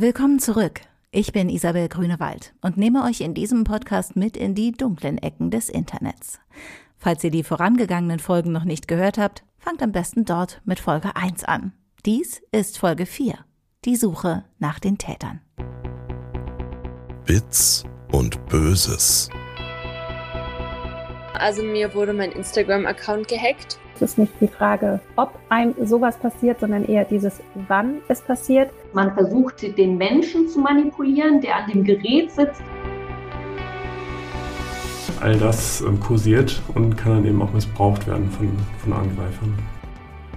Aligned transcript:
Willkommen 0.00 0.38
zurück. 0.38 0.82
Ich 1.10 1.32
bin 1.32 1.48
Isabel 1.48 1.88
Grünewald 1.88 2.54
und 2.60 2.76
nehme 2.76 3.02
euch 3.02 3.20
in 3.20 3.34
diesem 3.34 3.64
Podcast 3.64 4.14
mit 4.14 4.36
in 4.36 4.54
die 4.54 4.70
dunklen 4.70 5.18
Ecken 5.18 5.50
des 5.50 5.68
Internets. 5.68 6.38
Falls 6.96 7.24
ihr 7.24 7.32
die 7.32 7.42
vorangegangenen 7.42 8.20
Folgen 8.20 8.52
noch 8.52 8.62
nicht 8.62 8.86
gehört 8.86 9.18
habt, 9.18 9.42
fangt 9.58 9.82
am 9.82 9.90
besten 9.90 10.24
dort 10.24 10.62
mit 10.64 10.78
Folge 10.78 11.16
1 11.16 11.42
an. 11.42 11.72
Dies 12.06 12.40
ist 12.52 12.78
Folge 12.78 13.06
4. 13.06 13.38
Die 13.86 13.96
Suche 13.96 14.44
nach 14.60 14.78
den 14.78 14.98
Tätern. 14.98 15.40
Bits 17.26 17.82
und 18.12 18.46
Böses. 18.46 19.28
Also 21.34 21.64
mir 21.64 21.92
wurde 21.94 22.12
mein 22.12 22.30
Instagram-Account 22.30 23.26
gehackt. 23.26 23.80
Es 24.00 24.12
ist 24.12 24.18
nicht 24.18 24.32
die 24.40 24.46
Frage, 24.46 25.00
ob 25.16 25.34
einem 25.48 25.74
sowas 25.84 26.16
passiert, 26.18 26.60
sondern 26.60 26.84
eher 26.84 27.04
dieses, 27.04 27.40
wann 27.66 27.96
es 28.06 28.20
passiert. 28.20 28.70
Man 28.92 29.12
versucht, 29.12 29.76
den 29.76 29.98
Menschen 29.98 30.48
zu 30.48 30.60
manipulieren, 30.60 31.40
der 31.40 31.56
an 31.56 31.70
dem 31.72 31.82
Gerät 31.82 32.30
sitzt. 32.30 32.62
All 35.20 35.36
das 35.36 35.80
ähm, 35.80 35.98
kursiert 35.98 36.62
und 36.76 36.96
kann 36.96 37.16
dann 37.16 37.24
eben 37.24 37.42
auch 37.42 37.52
missbraucht 37.52 38.06
werden 38.06 38.30
von, 38.30 38.56
von 38.84 38.92
Angreifern. 38.92 39.58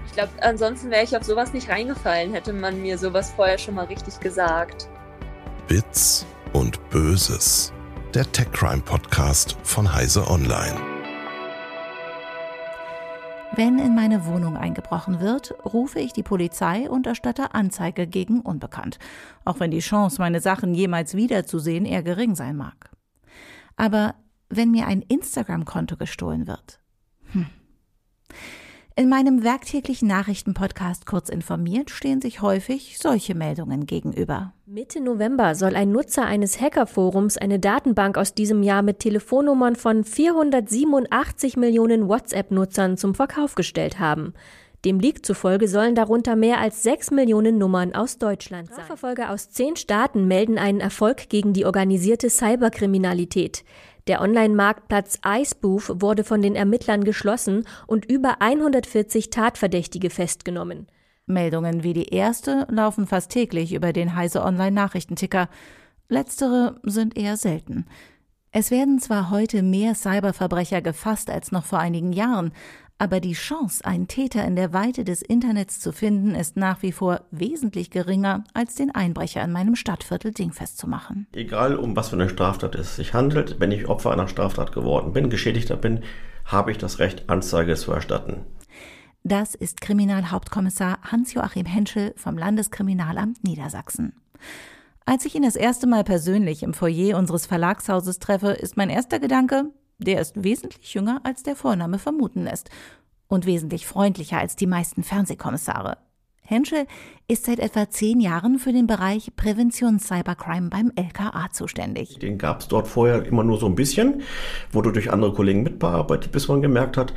Ich 0.07 0.13
glaube, 0.13 0.31
ansonsten 0.41 0.89
wäre 0.89 1.03
ich 1.03 1.15
auf 1.15 1.23
sowas 1.23 1.53
nicht 1.53 1.69
reingefallen, 1.69 2.33
hätte 2.33 2.53
man 2.53 2.81
mir 2.81 2.97
sowas 2.97 3.31
vorher 3.35 3.59
schon 3.59 3.75
mal 3.75 3.85
richtig 3.85 4.19
gesagt. 4.19 4.89
Bits 5.67 6.25
und 6.53 6.79
Böses. 6.89 7.71
Der 8.15 8.29
Tech 8.31 8.51
Crime 8.53 8.81
Podcast 8.81 9.55
von 9.61 9.93
Heise 9.93 10.27
Online. 10.27 10.90
Wenn 13.53 13.79
in 13.79 13.95
meine 13.95 14.25
Wohnung 14.25 14.55
eingebrochen 14.55 15.19
wird, 15.19 15.53
rufe 15.65 15.99
ich 15.99 16.13
die 16.13 16.23
Polizei 16.23 16.89
und 16.89 17.05
erstatte 17.05 17.53
Anzeige 17.53 18.07
gegen 18.07 18.39
Unbekannt, 18.39 18.97
auch 19.43 19.59
wenn 19.59 19.71
die 19.71 19.79
Chance, 19.79 20.21
meine 20.21 20.39
Sachen 20.39 20.73
jemals 20.73 21.15
wiederzusehen, 21.15 21.83
eher 21.83 22.01
gering 22.01 22.33
sein 22.35 22.55
mag. 22.55 22.91
Aber 23.75 24.15
wenn 24.47 24.71
mir 24.71 24.87
ein 24.87 25.01
Instagram-Konto 25.01 25.97
gestohlen 25.97 26.47
wird, 26.47 26.79
hm. 27.33 27.47
In 29.01 29.09
meinem 29.09 29.43
werktäglichen 29.43 30.07
Nachrichtenpodcast 30.07 31.07
Kurz 31.07 31.29
informiert 31.29 31.89
stehen 31.89 32.21
sich 32.21 32.43
häufig 32.43 32.99
solche 32.99 33.33
Meldungen 33.33 33.87
gegenüber. 33.87 34.53
Mitte 34.67 35.01
November 35.01 35.55
soll 35.55 35.75
ein 35.75 35.91
Nutzer 35.91 36.23
eines 36.25 36.61
Hackerforums 36.61 37.35
eine 37.35 37.57
Datenbank 37.57 38.15
aus 38.15 38.35
diesem 38.35 38.61
Jahr 38.61 38.83
mit 38.83 38.99
Telefonnummern 38.99 39.75
von 39.75 40.03
487 40.03 41.57
Millionen 41.57 42.07
WhatsApp-Nutzern 42.09 42.95
zum 42.95 43.15
Verkauf 43.15 43.55
gestellt 43.55 43.97
haben. 43.99 44.35
Dem 44.85 44.99
Leak 44.99 45.25
zufolge 45.25 45.67
sollen 45.67 45.93
darunter 45.95 46.35
mehr 46.35 46.59
als 46.59 46.83
6 46.83 47.09
Millionen 47.09 47.57
Nummern 47.57 47.95
aus 47.95 48.19
Deutschland 48.19 48.67
sein. 48.67 48.75
Strafverfolger 48.75 49.31
aus 49.31 49.49
zehn 49.49 49.77
Staaten 49.77 50.27
melden 50.27 50.59
einen 50.59 50.79
Erfolg 50.79 51.29
gegen 51.29 51.53
die 51.53 51.65
organisierte 51.65 52.29
Cyberkriminalität. 52.29 53.63
Der 54.07 54.21
Online-Marktplatz 54.21 55.19
iSpoof 55.25 55.91
wurde 55.95 56.23
von 56.23 56.41
den 56.41 56.55
Ermittlern 56.55 57.03
geschlossen 57.03 57.65
und 57.87 58.05
über 58.05 58.41
140 58.41 59.29
Tatverdächtige 59.29 60.09
festgenommen. 60.09 60.87
Meldungen 61.27 61.83
wie 61.83 61.93
die 61.93 62.09
erste 62.09 62.67
laufen 62.69 63.07
fast 63.07 63.31
täglich 63.31 63.73
über 63.73 63.93
den 63.93 64.15
Heise 64.15 64.43
Online 64.43 64.71
Nachrichtenticker. 64.71 65.49
Letztere 66.09 66.79
sind 66.83 67.17
eher 67.17 67.37
selten. 67.37 67.85
Es 68.51 68.69
werden 68.69 68.99
zwar 68.99 69.29
heute 69.29 69.63
mehr 69.63 69.95
Cyberverbrecher 69.95 70.81
gefasst 70.81 71.29
als 71.29 71.53
noch 71.53 71.63
vor 71.63 71.79
einigen 71.79 72.11
Jahren, 72.11 72.51
aber 73.01 73.19
die 73.19 73.33
Chance, 73.33 73.83
einen 73.83 74.07
Täter 74.07 74.45
in 74.45 74.55
der 74.55 74.73
Weite 74.73 75.03
des 75.03 75.23
Internets 75.23 75.79
zu 75.79 75.91
finden, 75.91 76.35
ist 76.35 76.55
nach 76.55 76.83
wie 76.83 76.91
vor 76.91 77.21
wesentlich 77.31 77.89
geringer, 77.89 78.43
als 78.53 78.75
den 78.75 78.93
Einbrecher 78.93 79.43
in 79.43 79.51
meinem 79.51 79.75
Stadtviertel 79.75 80.31
dingfest 80.31 80.77
zu 80.77 80.87
machen. 80.87 81.25
Egal, 81.33 81.77
um 81.77 81.95
was 81.95 82.09
für 82.09 82.15
eine 82.15 82.29
Straftat 82.29 82.75
es 82.75 82.95
sich 82.95 83.15
handelt, 83.15 83.59
wenn 83.59 83.71
ich 83.71 83.89
Opfer 83.89 84.11
einer 84.11 84.27
Straftat 84.27 84.71
geworden 84.71 85.13
bin, 85.13 85.31
Geschädigter 85.31 85.77
bin, 85.77 86.03
habe 86.45 86.69
ich 86.69 86.77
das 86.77 86.99
Recht, 86.99 87.27
Anzeige 87.27 87.73
zu 87.73 87.91
erstatten. 87.91 88.41
Das 89.23 89.55
ist 89.55 89.81
Kriminalhauptkommissar 89.81 90.99
Hans-Joachim 91.01 91.65
Henschel 91.65 92.13
vom 92.17 92.37
Landeskriminalamt 92.37 93.43
Niedersachsen. 93.43 94.13
Als 95.07 95.25
ich 95.25 95.33
ihn 95.33 95.41
das 95.41 95.55
erste 95.55 95.87
Mal 95.87 96.03
persönlich 96.03 96.61
im 96.61 96.75
Foyer 96.75 97.17
unseres 97.17 97.47
Verlagshauses 97.47 98.19
treffe, 98.19 98.49
ist 98.51 98.77
mein 98.77 98.91
erster 98.91 99.17
Gedanke, 99.17 99.71
der 100.01 100.21
ist 100.21 100.43
wesentlich 100.43 100.93
jünger, 100.93 101.21
als 101.23 101.43
der 101.43 101.55
Vorname 101.55 101.99
vermuten 101.99 102.43
lässt 102.43 102.69
und 103.27 103.45
wesentlich 103.45 103.87
freundlicher 103.87 104.37
als 104.37 104.55
die 104.55 104.67
meisten 104.67 105.03
Fernsehkommissare. 105.03 105.97
Henschel 106.43 106.85
ist 107.29 107.45
seit 107.45 107.59
etwa 107.59 107.89
zehn 107.89 108.19
Jahren 108.19 108.59
für 108.59 108.73
den 108.73 108.87
Bereich 108.87 109.31
Prävention 109.37 109.99
Cybercrime 109.99 110.69
beim 110.69 110.91
LKA 110.95 111.49
zuständig. 111.51 112.19
Den 112.19 112.37
gab 112.37 112.59
es 112.59 112.67
dort 112.67 112.89
vorher 112.89 113.25
immer 113.25 113.45
nur 113.45 113.57
so 113.57 113.67
ein 113.67 113.75
bisschen, 113.75 114.21
wurde 114.71 114.91
durch 114.91 115.11
andere 115.11 115.33
Kollegen 115.33 115.63
mitbearbeitet, 115.63 116.33
bis 116.33 116.49
man 116.49 116.61
gemerkt 116.61 116.97
hat, 116.97 117.13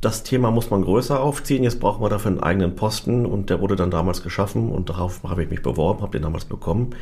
das 0.00 0.22
Thema 0.22 0.50
muss 0.50 0.70
man 0.70 0.82
größer 0.82 1.20
aufziehen. 1.20 1.62
Jetzt 1.62 1.80
brauchen 1.80 2.02
wir 2.02 2.10
dafür 2.10 2.32
einen 2.32 2.42
eigenen 2.42 2.74
Posten 2.74 3.24
und 3.24 3.48
der 3.48 3.60
wurde 3.60 3.76
dann 3.76 3.90
damals 3.90 4.22
geschaffen 4.22 4.70
und 4.70 4.90
darauf 4.90 5.22
habe 5.22 5.44
ich 5.44 5.50
mich 5.50 5.62
beworben, 5.62 6.02
habe 6.02 6.12
den 6.12 6.22
damals 6.22 6.44
bekommen. 6.44 6.94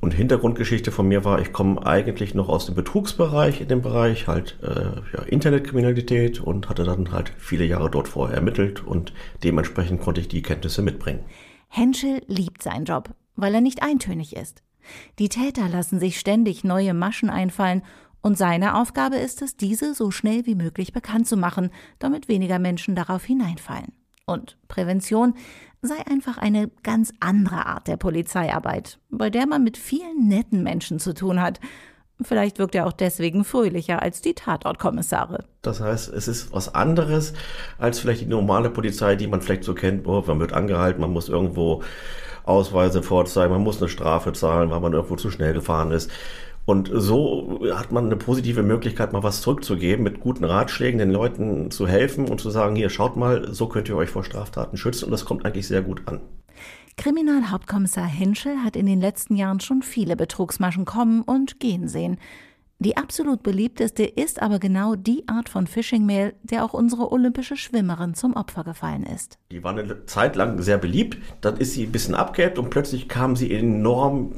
Und 0.00 0.12
Hintergrundgeschichte 0.12 0.92
von 0.92 1.08
mir 1.08 1.24
war, 1.24 1.40
ich 1.40 1.52
komme 1.52 1.84
eigentlich 1.84 2.34
noch 2.34 2.48
aus 2.48 2.66
dem 2.66 2.74
Betrugsbereich, 2.74 3.60
in 3.60 3.68
dem 3.68 3.82
Bereich 3.82 4.28
halt 4.28 4.58
äh, 4.62 5.16
ja, 5.16 5.22
Internetkriminalität 5.26 6.40
und 6.40 6.68
hatte 6.68 6.84
dann 6.84 7.12
halt 7.12 7.32
viele 7.38 7.64
Jahre 7.64 7.90
dort 7.90 8.08
vorher 8.08 8.36
ermittelt 8.36 8.84
und 8.84 9.12
dementsprechend 9.42 10.00
konnte 10.00 10.20
ich 10.20 10.28
die 10.28 10.42
Kenntnisse 10.42 10.82
mitbringen. 10.82 11.24
Henschel 11.68 12.22
liebt 12.26 12.62
seinen 12.62 12.84
Job, 12.84 13.10
weil 13.34 13.54
er 13.54 13.60
nicht 13.60 13.82
eintönig 13.82 14.36
ist. 14.36 14.62
Die 15.18 15.28
Täter 15.28 15.68
lassen 15.68 15.98
sich 15.98 16.20
ständig 16.20 16.62
neue 16.62 16.94
Maschen 16.94 17.30
einfallen 17.30 17.82
und 18.22 18.36
seine 18.36 18.74
Aufgabe 18.74 19.16
ist 19.16 19.40
es, 19.42 19.56
diese 19.56 19.94
so 19.94 20.10
schnell 20.10 20.46
wie 20.46 20.54
möglich 20.54 20.92
bekannt 20.92 21.26
zu 21.26 21.36
machen, 21.36 21.70
damit 21.98 22.28
weniger 22.28 22.58
Menschen 22.58 22.94
darauf 22.96 23.24
hineinfallen. 23.24 23.92
Und 24.26 24.58
Prävention 24.66 25.34
sei 25.86 26.06
einfach 26.10 26.38
eine 26.38 26.70
ganz 26.82 27.12
andere 27.20 27.66
Art 27.66 27.88
der 27.88 27.96
Polizeiarbeit, 27.96 28.98
bei 29.10 29.30
der 29.30 29.46
man 29.46 29.64
mit 29.64 29.76
vielen 29.76 30.28
netten 30.28 30.62
Menschen 30.62 30.98
zu 30.98 31.14
tun 31.14 31.40
hat. 31.40 31.60
Vielleicht 32.22 32.58
wirkt 32.58 32.74
er 32.74 32.86
auch 32.86 32.92
deswegen 32.92 33.44
fröhlicher 33.44 34.00
als 34.00 34.22
die 34.22 34.32
Tatortkommissare. 34.32 35.44
Das 35.60 35.80
heißt, 35.80 36.08
es 36.08 36.28
ist 36.28 36.52
was 36.52 36.74
anderes 36.74 37.34
als 37.78 37.98
vielleicht 37.98 38.22
die 38.22 38.26
normale 38.26 38.70
Polizei, 38.70 39.16
die 39.16 39.26
man 39.26 39.42
vielleicht 39.42 39.64
so 39.64 39.74
kennt. 39.74 40.06
Oh, 40.06 40.24
man 40.26 40.40
wird 40.40 40.54
angehalten, 40.54 41.00
man 41.00 41.12
muss 41.12 41.28
irgendwo 41.28 41.82
Ausweise 42.44 43.02
vorzeigen, 43.02 43.52
man 43.52 43.62
muss 43.62 43.82
eine 43.82 43.90
Strafe 43.90 44.32
zahlen, 44.32 44.70
weil 44.70 44.80
man 44.80 44.94
irgendwo 44.94 45.16
zu 45.16 45.30
schnell 45.30 45.52
gefahren 45.52 45.90
ist. 45.90 46.10
Und 46.66 46.90
so 46.92 47.60
hat 47.72 47.92
man 47.92 48.06
eine 48.06 48.16
positive 48.16 48.64
Möglichkeit, 48.64 49.12
mal 49.12 49.22
was 49.22 49.40
zurückzugeben, 49.40 50.02
mit 50.02 50.20
guten 50.20 50.44
Ratschlägen 50.44 50.98
den 50.98 51.10
Leuten 51.10 51.70
zu 51.70 51.86
helfen 51.86 52.28
und 52.28 52.40
zu 52.40 52.50
sagen, 52.50 52.74
hier 52.74 52.90
schaut 52.90 53.16
mal, 53.16 53.54
so 53.54 53.68
könnt 53.68 53.88
ihr 53.88 53.96
euch 53.96 54.10
vor 54.10 54.24
Straftaten 54.24 54.76
schützen. 54.76 55.04
Und 55.06 55.12
das 55.12 55.24
kommt 55.24 55.46
eigentlich 55.46 55.68
sehr 55.68 55.82
gut 55.82 56.02
an. 56.06 56.20
Kriminalhauptkommissar 56.96 58.06
Henschel 58.06 58.64
hat 58.64 58.74
in 58.74 58.86
den 58.86 59.00
letzten 59.00 59.36
Jahren 59.36 59.60
schon 59.60 59.82
viele 59.82 60.16
Betrugsmaschen 60.16 60.84
kommen 60.84 61.22
und 61.22 61.60
gehen 61.60 61.88
sehen. 61.88 62.18
Die 62.78 62.96
absolut 62.96 63.42
beliebteste 63.42 64.04
ist 64.04 64.42
aber 64.42 64.58
genau 64.58 64.96
die 64.96 65.26
Art 65.28 65.48
von 65.48 65.66
Phishing-Mail, 65.66 66.34
der 66.42 66.64
auch 66.64 66.74
unsere 66.74 67.10
olympische 67.12 67.56
Schwimmerin 67.56 68.14
zum 68.14 68.34
Opfer 68.34 68.64
gefallen 68.64 69.04
ist. 69.04 69.38
Die 69.50 69.62
war 69.62 69.72
eine 69.72 70.04
Zeit 70.06 70.36
lang 70.36 70.60
sehr 70.60 70.78
beliebt, 70.78 71.16
dann 71.40 71.56
ist 71.56 71.72
sie 71.72 71.84
ein 71.84 71.92
bisschen 71.92 72.14
abgehebt 72.14 72.58
und 72.58 72.70
plötzlich 72.70 73.08
kam 73.08 73.36
sie 73.36 73.54
enorm 73.54 74.32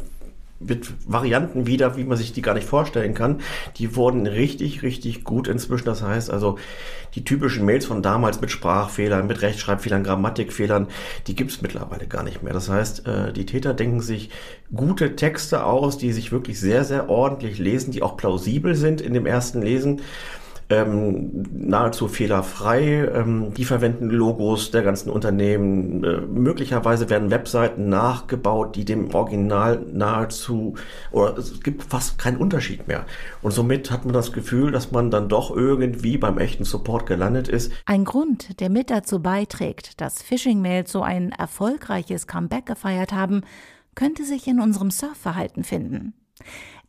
mit 0.60 0.92
Varianten 1.06 1.66
wieder, 1.66 1.96
wie 1.96 2.04
man 2.04 2.16
sich 2.16 2.32
die 2.32 2.42
gar 2.42 2.54
nicht 2.54 2.66
vorstellen 2.66 3.14
kann. 3.14 3.40
Die 3.76 3.94
wurden 3.94 4.26
richtig, 4.26 4.82
richtig 4.82 5.24
gut 5.24 5.46
inzwischen. 5.46 5.84
Das 5.84 6.02
heißt 6.02 6.30
also, 6.30 6.58
die 7.14 7.24
typischen 7.24 7.64
Mails 7.64 7.86
von 7.86 8.02
damals 8.02 8.40
mit 8.40 8.50
Sprachfehlern, 8.50 9.26
mit 9.26 9.42
Rechtschreibfehlern, 9.42 10.02
Grammatikfehlern, 10.02 10.88
die 11.26 11.34
gibt's 11.34 11.62
mittlerweile 11.62 12.06
gar 12.06 12.22
nicht 12.22 12.42
mehr. 12.42 12.52
Das 12.52 12.68
heißt, 12.68 13.06
äh, 13.06 13.32
die 13.32 13.46
Täter 13.46 13.72
denken 13.72 14.00
sich 14.00 14.30
gute 14.74 15.16
Texte 15.16 15.64
aus, 15.64 15.96
die 15.96 16.12
sich 16.12 16.32
wirklich 16.32 16.60
sehr, 16.60 16.84
sehr 16.84 17.08
ordentlich 17.08 17.58
lesen, 17.58 17.92
die 17.92 18.02
auch 18.02 18.16
plausibel 18.16 18.74
sind 18.74 19.00
in 19.00 19.14
dem 19.14 19.26
ersten 19.26 19.62
Lesen 19.62 20.02
ähm, 20.70 21.44
nahezu 21.52 22.08
fehlerfrei. 22.08 23.08
Ähm, 23.14 23.54
die 23.54 23.64
verwenden 23.64 24.10
Logos 24.10 24.70
der 24.70 24.82
ganzen 24.82 25.10
Unternehmen. 25.10 26.04
Äh, 26.04 26.20
möglicherweise 26.20 27.08
werden 27.10 27.30
Webseiten 27.30 27.88
nachgebaut, 27.88 28.76
die 28.76 28.84
dem 28.84 29.14
Original 29.14 29.84
nahezu 29.92 30.74
oder 31.10 31.38
es 31.38 31.60
gibt 31.62 31.84
fast 31.84 32.18
keinen 32.18 32.36
Unterschied 32.36 32.86
mehr. 32.88 33.06
Und 33.42 33.52
somit 33.52 33.90
hat 33.90 34.04
man 34.04 34.14
das 34.14 34.32
Gefühl, 34.32 34.70
dass 34.70 34.92
man 34.92 35.10
dann 35.10 35.28
doch 35.28 35.54
irgendwie 35.54 36.18
beim 36.18 36.38
echten 36.38 36.64
Support 36.64 37.06
gelandet 37.06 37.48
ist. 37.48 37.72
Ein 37.86 38.04
Grund, 38.04 38.60
der 38.60 38.70
mit 38.70 38.90
dazu 38.90 39.20
beiträgt, 39.20 40.00
dass 40.00 40.22
Phishing-Mails 40.22 40.92
so 40.92 41.02
ein 41.02 41.32
erfolgreiches 41.32 42.26
Comeback 42.26 42.66
gefeiert 42.66 43.12
haben, 43.12 43.42
könnte 43.94 44.24
sich 44.24 44.46
in 44.46 44.60
unserem 44.60 44.90
Surfverhalten 44.90 45.64
finden. 45.64 46.14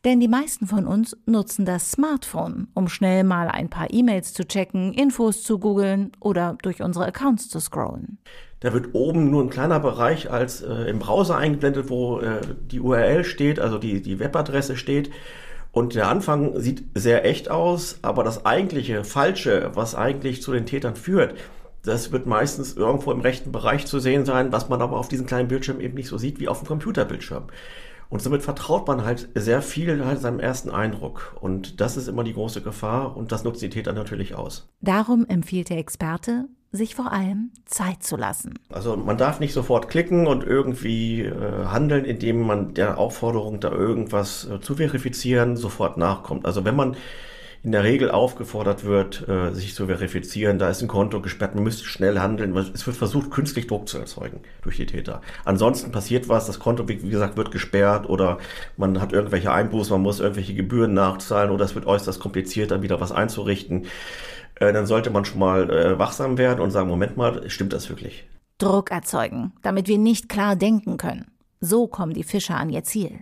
Denn 0.04 0.18
die 0.18 0.28
meisten 0.28 0.66
von 0.66 0.86
uns 0.86 1.14
nutzen 1.26 1.66
das 1.66 1.92
Smartphone, 1.92 2.68
um 2.72 2.88
schnell 2.88 3.22
mal 3.22 3.48
ein 3.48 3.68
paar 3.68 3.88
E-Mails 3.90 4.32
zu 4.32 4.46
checken, 4.46 4.94
Infos 4.94 5.42
zu 5.42 5.58
googeln 5.58 6.12
oder 6.20 6.56
durch 6.62 6.82
unsere 6.82 7.06
Accounts 7.06 7.50
zu 7.50 7.60
scrollen. 7.60 8.18
Da 8.60 8.72
wird 8.72 8.94
oben 8.94 9.30
nur 9.30 9.42
ein 9.42 9.50
kleiner 9.50 9.78
Bereich 9.78 10.30
als 10.30 10.62
äh, 10.62 10.88
im 10.88 10.98
Browser 10.98 11.36
eingeblendet, 11.36 11.90
wo 11.90 12.20
äh, 12.20 12.40
die 12.70 12.80
URL 12.80 13.24
steht, 13.24 13.60
also 13.60 13.78
die, 13.78 14.00
die 14.00 14.18
Webadresse 14.18 14.76
steht. 14.76 15.10
Und 15.72 15.94
der 15.94 16.08
Anfang 16.08 16.58
sieht 16.58 16.84
sehr 16.94 17.24
echt 17.24 17.50
aus, 17.50 17.98
aber 18.02 18.24
das 18.24 18.44
eigentliche 18.44 19.04
Falsche, 19.04 19.70
was 19.74 19.94
eigentlich 19.94 20.42
zu 20.42 20.52
den 20.52 20.66
Tätern 20.66 20.96
führt, 20.96 21.34
das 21.82 22.12
wird 22.12 22.26
meistens 22.26 22.74
irgendwo 22.74 23.12
im 23.12 23.20
rechten 23.20 23.52
Bereich 23.52 23.86
zu 23.86 24.00
sehen 24.00 24.24
sein, 24.24 24.52
was 24.52 24.68
man 24.68 24.82
aber 24.82 24.98
auf 24.98 25.08
diesem 25.08 25.26
kleinen 25.26 25.48
Bildschirm 25.48 25.80
eben 25.80 25.94
nicht 25.94 26.08
so 26.08 26.18
sieht 26.18 26.40
wie 26.40 26.48
auf 26.48 26.58
dem 26.58 26.68
Computerbildschirm. 26.68 27.44
Und 28.10 28.20
somit 28.20 28.42
vertraut 28.42 28.88
man 28.88 29.04
halt 29.04 29.28
sehr 29.34 29.62
viel 29.62 30.04
halt 30.04 30.20
seinem 30.20 30.40
ersten 30.40 30.70
Eindruck. 30.70 31.36
Und 31.40 31.80
das 31.80 31.96
ist 31.96 32.08
immer 32.08 32.24
die 32.24 32.34
große 32.34 32.60
Gefahr 32.60 33.16
und 33.16 33.32
das 33.32 33.44
nutzen 33.44 33.60
die 33.60 33.70
Täter 33.70 33.92
natürlich 33.92 34.34
aus. 34.34 34.68
Darum 34.80 35.24
empfiehlt 35.26 35.70
der 35.70 35.78
Experte, 35.78 36.46
sich 36.72 36.94
vor 36.94 37.12
allem 37.12 37.50
Zeit 37.64 38.02
zu 38.02 38.16
lassen. 38.16 38.58
Also 38.68 38.96
man 38.96 39.16
darf 39.16 39.40
nicht 39.40 39.52
sofort 39.52 39.88
klicken 39.88 40.26
und 40.26 40.44
irgendwie 40.44 41.22
äh, 41.22 41.66
handeln, 41.66 42.04
indem 42.04 42.42
man 42.42 42.74
der 42.74 42.98
Aufforderung, 42.98 43.60
da 43.60 43.70
irgendwas 43.70 44.48
äh, 44.48 44.60
zu 44.60 44.76
verifizieren, 44.76 45.56
sofort 45.56 45.96
nachkommt. 45.96 46.46
Also 46.46 46.64
wenn 46.64 46.76
man 46.76 46.96
in 47.62 47.72
der 47.72 47.84
Regel 47.84 48.10
aufgefordert 48.10 48.84
wird, 48.84 49.28
äh, 49.28 49.52
sich 49.52 49.74
zu 49.74 49.86
verifizieren. 49.86 50.58
Da 50.58 50.70
ist 50.70 50.80
ein 50.80 50.88
Konto 50.88 51.20
gesperrt, 51.20 51.54
man 51.54 51.64
müsste 51.64 51.84
schnell 51.84 52.18
handeln. 52.18 52.56
Es 52.56 52.86
wird 52.86 52.96
versucht, 52.96 53.30
künstlich 53.30 53.66
Druck 53.66 53.86
zu 53.86 53.98
erzeugen 53.98 54.40
durch 54.62 54.76
die 54.76 54.86
Täter. 54.86 55.20
Ansonsten 55.44 55.92
passiert 55.92 56.28
was, 56.28 56.46
das 56.46 56.58
Konto, 56.58 56.88
wie 56.88 56.96
gesagt, 56.96 57.36
wird 57.36 57.50
gesperrt 57.50 58.08
oder 58.08 58.38
man 58.78 59.00
hat 59.00 59.12
irgendwelche 59.12 59.52
Einbußen, 59.52 59.92
man 59.92 60.02
muss 60.02 60.20
irgendwelche 60.20 60.54
Gebühren 60.54 60.94
nachzahlen 60.94 61.50
oder 61.50 61.66
es 61.66 61.74
wird 61.74 61.86
äußerst 61.86 62.18
kompliziert, 62.18 62.70
dann 62.70 62.82
wieder 62.82 63.00
was 63.00 63.12
einzurichten. 63.12 63.86
Äh, 64.54 64.72
dann 64.72 64.86
sollte 64.86 65.10
man 65.10 65.26
schon 65.26 65.40
mal 65.40 65.70
äh, 65.70 65.98
wachsam 65.98 66.38
werden 66.38 66.60
und 66.60 66.70
sagen, 66.70 66.88
Moment 66.88 67.18
mal, 67.18 67.48
stimmt 67.50 67.74
das 67.74 67.90
wirklich? 67.90 68.24
Druck 68.56 68.90
erzeugen, 68.90 69.52
damit 69.62 69.86
wir 69.86 69.98
nicht 69.98 70.30
klar 70.30 70.56
denken 70.56 70.96
können. 70.96 71.26
So 71.60 71.88
kommen 71.88 72.14
die 72.14 72.24
Fischer 72.24 72.56
an 72.56 72.70
ihr 72.70 72.84
Ziel. 72.84 73.20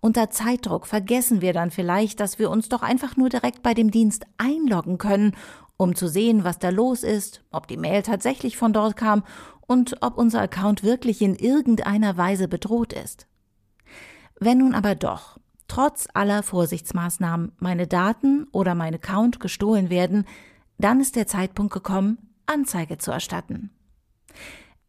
Unter 0.00 0.30
Zeitdruck 0.30 0.86
vergessen 0.86 1.40
wir 1.40 1.52
dann 1.52 1.70
vielleicht, 1.70 2.20
dass 2.20 2.38
wir 2.38 2.50
uns 2.50 2.68
doch 2.68 2.82
einfach 2.82 3.16
nur 3.16 3.28
direkt 3.28 3.62
bei 3.62 3.74
dem 3.74 3.90
Dienst 3.90 4.26
einloggen 4.38 4.98
können, 4.98 5.36
um 5.76 5.94
zu 5.94 6.08
sehen, 6.08 6.44
was 6.44 6.58
da 6.58 6.70
los 6.70 7.02
ist, 7.02 7.42
ob 7.50 7.66
die 7.66 7.76
Mail 7.76 8.02
tatsächlich 8.02 8.56
von 8.56 8.72
dort 8.72 8.96
kam 8.96 9.24
und 9.66 10.02
ob 10.02 10.18
unser 10.18 10.40
Account 10.40 10.82
wirklich 10.82 11.22
in 11.22 11.34
irgendeiner 11.34 12.16
Weise 12.16 12.48
bedroht 12.48 12.92
ist. 12.92 13.26
Wenn 14.38 14.58
nun 14.58 14.74
aber 14.74 14.94
doch, 14.94 15.38
trotz 15.68 16.06
aller 16.12 16.42
Vorsichtsmaßnahmen, 16.42 17.52
meine 17.58 17.86
Daten 17.86 18.46
oder 18.52 18.74
mein 18.74 18.94
Account 18.94 19.40
gestohlen 19.40 19.90
werden, 19.90 20.26
dann 20.78 21.00
ist 21.00 21.16
der 21.16 21.26
Zeitpunkt 21.26 21.72
gekommen, 21.72 22.18
Anzeige 22.46 22.98
zu 22.98 23.10
erstatten. 23.10 23.70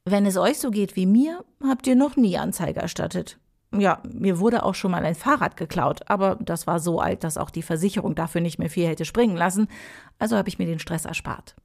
Wenn 0.04 0.26
es 0.26 0.38
euch 0.38 0.60
so 0.60 0.72
geht 0.72 0.96
wie 0.96 1.06
mir, 1.06 1.44
habt 1.64 1.88
ihr 1.88 1.96
noch 1.96 2.16
nie 2.16 2.38
Anzeige 2.38 2.80
erstattet. 2.80 3.40
Ja, 3.80 4.02
mir 4.12 4.40
wurde 4.40 4.64
auch 4.64 4.76
schon 4.76 4.92
mal 4.92 5.06
ein 5.06 5.16
Fahrrad 5.16 5.58
geklaut, 5.58 6.02
aber 6.08 6.38
das 6.40 6.68
war 6.68 6.80
so 6.80 7.00
alt, 7.00 7.24
dass 7.24 7.38
auch 7.38 7.50
die 7.50 7.62
Versicherung 7.62 8.16
dafür 8.16 8.42
nicht 8.42 8.60
mehr 8.60 8.70
viel 8.70 8.88
hätte 8.88 9.06
springen 9.06 9.38
lassen, 9.38 9.68
also 10.20 10.38
habe 10.38 10.50
ich 10.50 10.60
mir 10.60 10.66
den 10.66 10.80
Stress 10.80 11.06
erspart. 11.06 11.56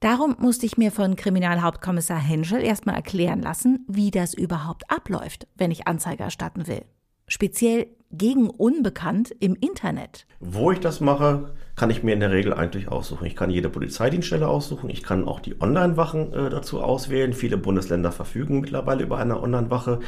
Darum 0.00 0.36
musste 0.38 0.64
ich 0.64 0.78
mir 0.78 0.92
von 0.92 1.16
Kriminalhauptkommissar 1.16 2.18
Henschel 2.18 2.62
erstmal 2.62 2.94
erklären 2.94 3.42
lassen, 3.42 3.84
wie 3.88 4.12
das 4.12 4.32
überhaupt 4.32 4.88
abläuft, 4.90 5.48
wenn 5.56 5.72
ich 5.72 5.88
Anzeige 5.88 6.22
erstatten 6.22 6.68
will. 6.68 6.84
Speziell 7.26 7.88
gegen 8.10 8.48
Unbekannt 8.48 9.34
im 9.40 9.54
Internet. 9.54 10.26
Wo 10.40 10.70
ich 10.70 10.80
das 10.80 11.00
mache, 11.00 11.52
kann 11.76 11.90
ich 11.90 12.02
mir 12.02 12.14
in 12.14 12.20
der 12.20 12.30
Regel 12.30 12.54
eigentlich 12.54 12.88
aussuchen. 12.88 13.26
Ich 13.26 13.36
kann 13.36 13.50
jede 13.50 13.68
Polizeidienststelle 13.68 14.48
aussuchen. 14.48 14.88
Ich 14.88 15.02
kann 15.02 15.26
auch 15.26 15.40
die 15.40 15.60
Online-Wachen 15.60 16.32
äh, 16.32 16.48
dazu 16.48 16.80
auswählen. 16.80 17.32
Viele 17.32 17.58
Bundesländer 17.58 18.12
verfügen 18.12 18.60
mittlerweile 18.60 19.02
über 19.02 19.18
eine 19.18 19.40
Online-Wache. 19.40 20.00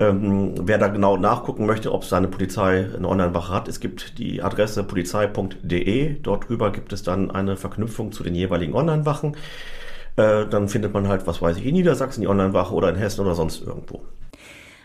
Ähm, 0.00 0.54
wer 0.58 0.78
da 0.78 0.88
genau 0.88 1.18
nachgucken 1.18 1.66
möchte, 1.66 1.92
ob 1.92 2.04
seine 2.04 2.26
Polizei 2.26 2.88
eine 2.96 3.06
Online-Wache 3.06 3.52
hat, 3.52 3.68
es 3.68 3.80
gibt 3.80 4.18
die 4.18 4.42
Adresse 4.42 4.82
polizei.de. 4.82 6.18
Dort 6.20 6.48
drüber 6.48 6.72
gibt 6.72 6.94
es 6.94 7.02
dann 7.02 7.30
eine 7.30 7.58
Verknüpfung 7.58 8.10
zu 8.10 8.22
den 8.22 8.34
jeweiligen 8.34 8.72
Online-Wachen. 8.74 9.36
Äh, 10.16 10.46
dann 10.46 10.70
findet 10.70 10.94
man 10.94 11.06
halt, 11.06 11.26
was 11.26 11.42
weiß 11.42 11.58
ich, 11.58 11.66
in 11.66 11.74
Niedersachsen 11.74 12.22
die 12.22 12.28
Online-Wache 12.28 12.74
oder 12.74 12.88
in 12.88 12.96
Hessen 12.96 13.20
oder 13.20 13.34
sonst 13.34 13.60
irgendwo. 13.60 14.00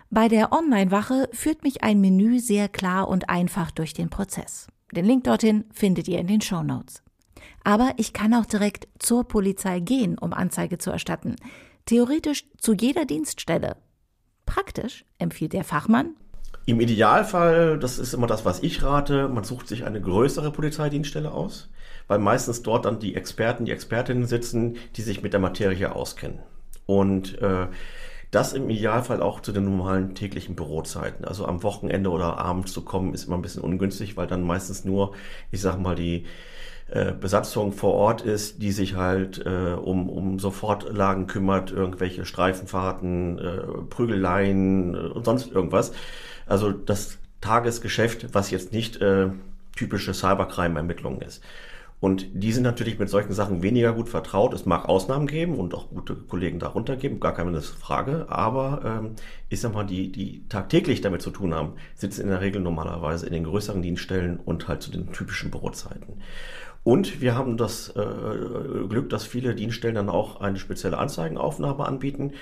Bei 0.09 0.27
der 0.27 0.51
Online-Wache 0.51 1.29
führt 1.31 1.63
mich 1.63 1.81
ein 1.81 2.01
Menü 2.01 2.39
sehr 2.39 2.67
klar 2.67 3.07
und 3.07 3.29
einfach 3.29 3.71
durch 3.71 3.93
den 3.93 4.09
Prozess. 4.09 4.67
Den 4.91 5.05
Link 5.05 5.23
dorthin 5.23 5.63
findet 5.71 6.09
ihr 6.09 6.19
in 6.19 6.27
den 6.27 6.41
Show 6.41 6.61
Notes. 6.61 7.01
Aber 7.63 7.93
ich 7.95 8.11
kann 8.11 8.33
auch 8.33 8.45
direkt 8.45 8.89
zur 8.99 9.23
Polizei 9.23 9.79
gehen, 9.79 10.17
um 10.17 10.33
Anzeige 10.33 10.77
zu 10.77 10.91
erstatten. 10.91 11.37
Theoretisch 11.85 12.45
zu 12.57 12.73
jeder 12.73 13.05
Dienststelle, 13.05 13.77
Praktisch, 14.45 15.05
empfiehlt 15.17 15.53
der 15.53 15.63
Fachmann. 15.63 16.15
Im 16.65 16.79
Idealfall, 16.79 17.77
das 17.77 17.99
ist 17.99 18.13
immer 18.13 18.27
das, 18.27 18.43
was 18.43 18.63
ich 18.63 18.81
rate, 18.81 19.27
man 19.27 19.43
sucht 19.43 19.67
sich 19.67 19.85
eine 19.85 20.01
größere 20.01 20.51
Polizeidienststelle 20.51 21.31
aus, 21.31 21.69
weil 22.07 22.19
meistens 22.19 22.63
dort 22.63 22.85
dann 22.85 22.99
die 22.99 23.15
Experten, 23.15 23.65
die 23.65 23.71
Expertinnen 23.71 24.25
sitzen, 24.25 24.77
die 24.95 25.03
sich 25.03 25.21
mit 25.21 25.33
der 25.33 25.39
Materie 25.39 25.95
auskennen. 25.95 26.39
Und 26.87 27.39
äh, 27.41 27.67
das 28.31 28.53
im 28.53 28.69
Idealfall 28.69 29.21
auch 29.21 29.39
zu 29.39 29.51
den 29.51 29.65
normalen 29.65 30.15
täglichen 30.15 30.55
Bürozeiten. 30.55 31.25
Also 31.25 31.45
am 31.45 31.63
Wochenende 31.63 32.09
oder 32.09 32.37
abends 32.37 32.73
zu 32.73 32.83
kommen, 32.83 33.13
ist 33.13 33.27
immer 33.27 33.37
ein 33.37 33.41
bisschen 33.41 33.63
ungünstig, 33.63 34.17
weil 34.17 34.27
dann 34.27 34.43
meistens 34.43 34.83
nur, 34.83 35.13
ich 35.51 35.61
sag 35.61 35.79
mal, 35.79 35.95
die 35.95 36.25
äh, 36.87 37.13
Besatzung 37.13 37.73
vor 37.73 37.93
Ort 37.93 38.21
ist, 38.21 38.61
die 38.61 38.71
sich 38.71 38.95
halt 38.95 39.43
äh, 39.45 39.73
um, 39.73 40.09
um 40.09 40.39
Sofortlagen 40.39 41.27
kümmert, 41.27 41.71
irgendwelche 41.71 42.25
Streifenfahrten, 42.25 43.39
äh, 43.39 43.61
Prügeleien 43.89 44.93
äh, 44.93 44.97
und 44.97 45.25
sonst 45.25 45.51
irgendwas. 45.51 45.93
Also 46.45 46.71
das 46.71 47.17
Tagesgeschäft, 47.41 48.33
was 48.33 48.51
jetzt 48.51 48.71
nicht 48.71 49.01
äh, 49.01 49.29
typische 49.75 50.13
Cybercrime-Ermittlungen 50.13 51.21
ist. 51.21 51.43
Und 52.01 52.27
die 52.33 52.51
sind 52.51 52.63
natürlich 52.63 52.99
mit 52.99 53.09
solchen 53.09 53.33
Sachen 53.33 53.63
weniger 53.63 53.93
gut 53.93 54.09
vertraut. 54.09 54.53
Es 54.53 54.65
mag 54.65 54.87
Ausnahmen 54.87 55.25
geben 55.27 55.55
und 55.55 55.73
auch 55.73 55.89
gute 55.89 56.13
Kollegen 56.13 56.59
darunter 56.59 56.97
geben, 56.97 57.19
gar 57.19 57.33
keine 57.33 57.59
Frage. 57.61 58.27
Aber 58.29 58.81
ähm, 58.85 59.11
ich 59.49 59.61
sag 59.61 59.73
mal, 59.73 59.85
die, 59.85 60.11
die 60.11 60.43
tagtäglich 60.49 61.01
damit 61.01 61.23
zu 61.23 61.31
tun 61.31 61.55
haben, 61.55 61.73
sitzen 61.95 62.21
in 62.21 62.27
der 62.27 62.41
Regel 62.41 62.61
normalerweise 62.61 63.25
in 63.25 63.33
den 63.33 63.45
größeren 63.45 63.81
Dienststellen 63.81 64.39
und 64.43 64.67
halt 64.67 64.83
zu 64.83 64.91
den 64.91 65.11
typischen 65.13 65.49
Bürozeiten. 65.49 66.21
Und 66.85 67.19
wir 67.19 67.33
haben 67.33 67.57
das 67.57 67.89
äh, 67.95 68.87
Glück, 68.87 69.09
dass 69.09 69.25
viele 69.25 69.55
Dienststellen 69.55 69.95
dann 69.95 70.07
auch 70.07 70.39
eine 70.39 70.59
spezielle 70.59 70.99
Anzeigenaufnahme 70.99 71.83
anbieten. 71.83 72.33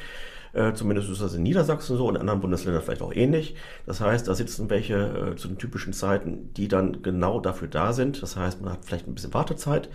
Äh, 0.52 0.74
zumindest 0.74 1.10
ist 1.10 1.22
das 1.22 1.34
in 1.34 1.44
Niedersachsen 1.44 1.96
so, 1.96 2.10
in 2.10 2.18
anderen 2.18 2.42
Bundesländern 2.42 2.84
vielleicht 2.84 3.02
auch 3.02 3.14
ähnlich. 3.14 3.56
Das 3.86 4.02
heißt, 4.02 4.28
da 4.28 4.36
sitzen 4.36 4.70
welche 4.70 4.96
äh, 5.32 5.36
zu 5.38 5.48
den 5.48 5.58
typischen 5.58 5.94
Zeiten, 5.94 6.54
die 6.58 6.68
dann 6.68 7.02
genau 7.02 7.40
dafür 7.40 7.70
da 7.70 7.94
sind. 7.94 8.22
Das 8.22 8.36
heißt, 8.36 8.62
man 8.62 8.74
hat 8.74 8.84
vielleicht 8.84 9.08
ein 9.08 9.16
bisschen 9.16 9.34
Wartezeit, 9.34 9.88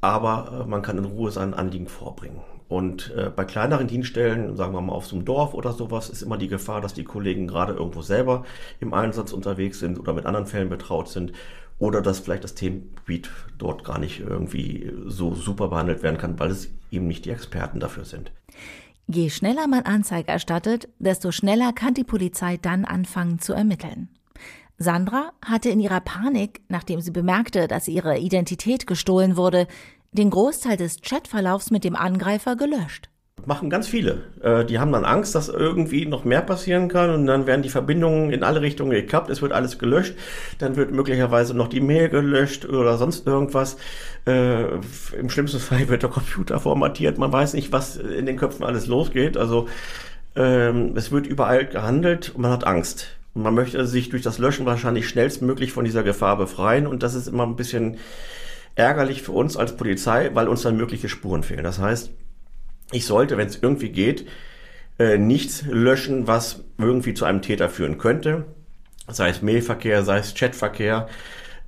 aber 0.00 0.62
äh, 0.62 0.68
man 0.68 0.82
kann 0.82 0.96
in 0.96 1.04
Ruhe 1.04 1.32
sein 1.32 1.52
Anliegen 1.52 1.88
vorbringen. 1.88 2.40
Und 2.68 3.12
äh, 3.16 3.28
bei 3.34 3.44
kleineren 3.44 3.88
Dienststellen, 3.88 4.56
sagen 4.56 4.72
wir 4.72 4.80
mal 4.80 4.92
auf 4.92 5.06
so 5.06 5.16
einem 5.16 5.24
Dorf 5.24 5.52
oder 5.52 5.72
sowas, 5.72 6.08
ist 6.08 6.22
immer 6.22 6.38
die 6.38 6.46
Gefahr, 6.46 6.80
dass 6.80 6.94
die 6.94 7.02
Kollegen 7.02 7.48
gerade 7.48 7.72
irgendwo 7.72 8.02
selber 8.02 8.44
im 8.78 8.94
Einsatz 8.94 9.32
unterwegs 9.32 9.80
sind 9.80 9.98
oder 9.98 10.12
mit 10.12 10.26
anderen 10.26 10.46
Fällen 10.46 10.68
betraut 10.68 11.08
sind 11.08 11.32
oder 11.80 12.02
dass 12.02 12.20
vielleicht 12.20 12.44
das 12.44 12.54
Themengebiet 12.54 13.30
dort 13.58 13.82
gar 13.82 13.98
nicht 13.98 14.20
irgendwie 14.20 14.92
so 15.06 15.34
super 15.34 15.68
behandelt 15.68 16.04
werden 16.04 16.18
kann, 16.18 16.38
weil 16.38 16.50
es 16.50 16.70
eben 16.92 17.08
nicht 17.08 17.24
die 17.24 17.30
Experten 17.30 17.80
dafür 17.80 18.04
sind. 18.04 18.30
Je 19.08 19.30
schneller 19.30 19.66
man 19.66 19.82
Anzeige 19.82 20.28
erstattet, 20.28 20.88
desto 21.00 21.32
schneller 21.32 21.72
kann 21.72 21.94
die 21.94 22.04
Polizei 22.04 22.58
dann 22.58 22.84
anfangen 22.84 23.40
zu 23.40 23.54
ermitteln. 23.54 24.08
Sandra 24.78 25.32
hatte 25.44 25.68
in 25.68 25.80
ihrer 25.80 26.00
Panik, 26.00 26.60
nachdem 26.68 27.00
sie 27.00 27.10
bemerkte, 27.10 27.66
dass 27.66 27.88
ihre 27.88 28.18
Identität 28.18 28.86
gestohlen 28.86 29.36
wurde, 29.36 29.66
den 30.12 30.30
Großteil 30.30 30.76
des 30.76 31.00
Chatverlaufs 31.02 31.70
mit 31.70 31.84
dem 31.84 31.96
Angreifer 31.96 32.56
gelöscht. 32.56 33.09
Machen 33.46 33.70
ganz 33.70 33.88
viele. 33.88 34.18
Äh, 34.42 34.64
die 34.64 34.78
haben 34.78 34.92
dann 34.92 35.04
Angst, 35.04 35.34
dass 35.34 35.48
irgendwie 35.48 36.06
noch 36.06 36.24
mehr 36.24 36.42
passieren 36.42 36.88
kann 36.88 37.10
und 37.10 37.26
dann 37.26 37.46
werden 37.46 37.62
die 37.62 37.68
Verbindungen 37.68 38.30
in 38.30 38.42
alle 38.42 38.60
Richtungen 38.60 38.90
gekappt, 38.90 39.30
es 39.30 39.42
wird 39.42 39.52
alles 39.52 39.78
gelöscht, 39.78 40.14
dann 40.58 40.76
wird 40.76 40.92
möglicherweise 40.92 41.54
noch 41.54 41.68
die 41.68 41.80
Mail 41.80 42.08
gelöscht 42.08 42.66
oder 42.66 42.96
sonst 42.98 43.26
irgendwas. 43.26 43.76
Äh, 44.26 44.64
Im 45.18 45.30
schlimmsten 45.30 45.60
Fall 45.60 45.88
wird 45.88 46.02
der 46.02 46.10
Computer 46.10 46.60
formatiert, 46.60 47.18
man 47.18 47.32
weiß 47.32 47.54
nicht, 47.54 47.72
was 47.72 47.96
in 47.96 48.26
den 48.26 48.36
Köpfen 48.36 48.64
alles 48.64 48.86
losgeht. 48.86 49.36
Also 49.36 49.68
ähm, 50.36 50.92
es 50.96 51.12
wird 51.12 51.26
überall 51.26 51.66
gehandelt 51.66 52.32
und 52.34 52.42
man 52.42 52.52
hat 52.52 52.66
Angst. 52.66 53.16
Und 53.34 53.42
man 53.42 53.54
möchte 53.54 53.86
sich 53.86 54.08
durch 54.08 54.22
das 54.22 54.38
Löschen 54.38 54.66
wahrscheinlich 54.66 55.08
schnellstmöglich 55.08 55.72
von 55.72 55.84
dieser 55.84 56.02
Gefahr 56.02 56.36
befreien 56.36 56.86
und 56.86 57.02
das 57.02 57.14
ist 57.14 57.28
immer 57.28 57.46
ein 57.46 57.56
bisschen 57.56 57.98
ärgerlich 58.74 59.22
für 59.22 59.32
uns 59.32 59.56
als 59.56 59.76
Polizei, 59.76 60.30
weil 60.34 60.48
uns 60.48 60.62
dann 60.62 60.76
mögliche 60.76 61.08
Spuren 61.08 61.42
fehlen. 61.42 61.64
Das 61.64 61.78
heißt, 61.78 62.10
ich 62.92 63.06
sollte, 63.06 63.36
wenn 63.36 63.48
es 63.48 63.58
irgendwie 63.62 63.90
geht, 63.90 64.26
äh, 64.98 65.18
nichts 65.18 65.64
löschen, 65.66 66.26
was 66.26 66.64
irgendwie 66.78 67.14
zu 67.14 67.24
einem 67.24 67.42
Täter 67.42 67.68
führen 67.68 67.98
könnte. 67.98 68.44
sei 69.08 69.30
es 69.30 69.42
Mailverkehr, 69.42 70.04
sei 70.04 70.18
es 70.18 70.34
Chatverkehr. 70.34 71.08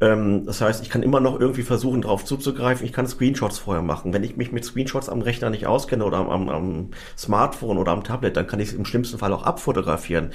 Ähm, 0.00 0.46
das 0.46 0.60
heißt, 0.60 0.82
ich 0.82 0.90
kann 0.90 1.02
immer 1.02 1.20
noch 1.20 1.40
irgendwie 1.40 1.62
versuchen, 1.62 2.02
darauf 2.02 2.24
zuzugreifen. 2.24 2.84
Ich 2.84 2.92
kann 2.92 3.06
Screenshots 3.06 3.58
vorher 3.58 3.82
machen. 3.82 4.12
Wenn 4.12 4.24
ich 4.24 4.36
mich 4.36 4.52
mit 4.52 4.64
Screenshots 4.64 5.08
am 5.08 5.22
Rechner 5.22 5.50
nicht 5.50 5.66
auskenne 5.66 6.04
oder 6.04 6.18
am, 6.18 6.28
am, 6.28 6.48
am 6.48 6.90
Smartphone 7.16 7.78
oder 7.78 7.92
am 7.92 8.04
Tablet, 8.04 8.36
dann 8.36 8.46
kann 8.46 8.60
ich 8.60 8.68
es 8.70 8.74
im 8.74 8.84
schlimmsten 8.84 9.18
Fall 9.18 9.32
auch 9.32 9.44
abfotografieren. 9.44 10.32